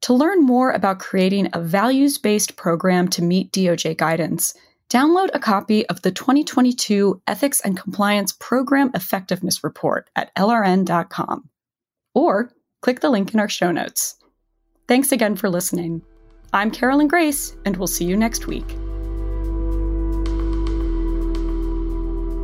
To 0.01 0.15
learn 0.15 0.43
more 0.43 0.71
about 0.71 0.97
creating 0.97 1.49
a 1.53 1.61
values 1.61 2.17
based 2.17 2.55
program 2.55 3.07
to 3.09 3.21
meet 3.21 3.51
DOJ 3.51 3.95
guidance, 3.95 4.55
download 4.89 5.29
a 5.35 5.39
copy 5.39 5.85
of 5.87 6.01
the 6.01 6.11
2022 6.11 7.21
Ethics 7.27 7.61
and 7.61 7.77
Compliance 7.77 8.33
Program 8.39 8.89
Effectiveness 8.95 9.63
Report 9.63 10.09
at 10.15 10.33
lrn.com. 10.35 11.47
Or 12.15 12.49
click 12.85 12.99
the 12.99 13.09
link 13.09 13.33
in 13.33 13.39
our 13.39 13.49
show 13.49 13.71
notes. 13.71 14.13
Thanks 14.87 15.11
again 15.11 15.35
for 15.35 15.49
listening. 15.49 16.03
I'm 16.53 16.69
Carolyn 16.69 17.07
Grace, 17.07 17.57
and 17.65 17.75
we'll 17.77 17.87
see 17.87 18.05
you 18.05 18.15
next 18.15 18.45
week. 18.45 18.67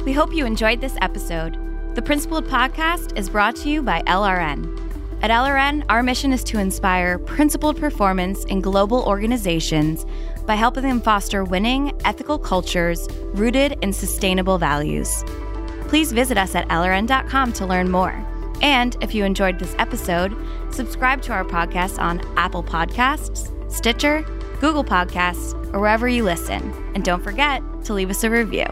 We 0.03 0.13
hope 0.13 0.33
you 0.33 0.47
enjoyed 0.47 0.81
this 0.81 0.97
episode. 0.99 1.59
The 1.93 2.01
Principled 2.01 2.47
Podcast 2.47 3.15
is 3.15 3.29
brought 3.29 3.55
to 3.57 3.69
you 3.69 3.83
by 3.83 4.01
LRN. 4.07 4.65
At 5.21 5.29
LRN, 5.29 5.85
our 5.89 6.01
mission 6.01 6.33
is 6.33 6.43
to 6.45 6.57
inspire 6.57 7.19
principled 7.19 7.79
performance 7.79 8.43
in 8.45 8.61
global 8.61 9.03
organizations 9.03 10.07
by 10.47 10.55
helping 10.55 10.81
them 10.81 11.01
foster 11.01 11.43
winning, 11.43 11.95
ethical 12.03 12.39
cultures 12.39 13.07
rooted 13.35 13.77
in 13.83 13.93
sustainable 13.93 14.57
values. 14.57 15.23
Please 15.87 16.11
visit 16.11 16.39
us 16.39 16.55
at 16.55 16.67
lrn.com 16.69 17.53
to 17.53 17.65
learn 17.67 17.91
more. 17.91 18.40
And 18.61 18.95
if 19.01 19.13
you 19.13 19.25
enjoyed 19.25 19.59
this 19.59 19.75
episode, 19.79 20.35
subscribe 20.71 21.21
to 21.23 21.33
our 21.33 21.43
podcast 21.43 21.99
on 21.99 22.21
Apple 22.37 22.63
Podcasts, 22.63 23.51
Stitcher, 23.71 24.21
Google 24.59 24.83
Podcasts, 24.83 25.53
or 25.73 25.79
wherever 25.79 26.07
you 26.07 26.23
listen. 26.23 26.73
And 26.93 27.03
don't 27.03 27.23
forget, 27.23 27.63
to 27.85 27.93
leave 27.93 28.09
us 28.09 28.23
a 28.23 28.29
review. 28.29 28.65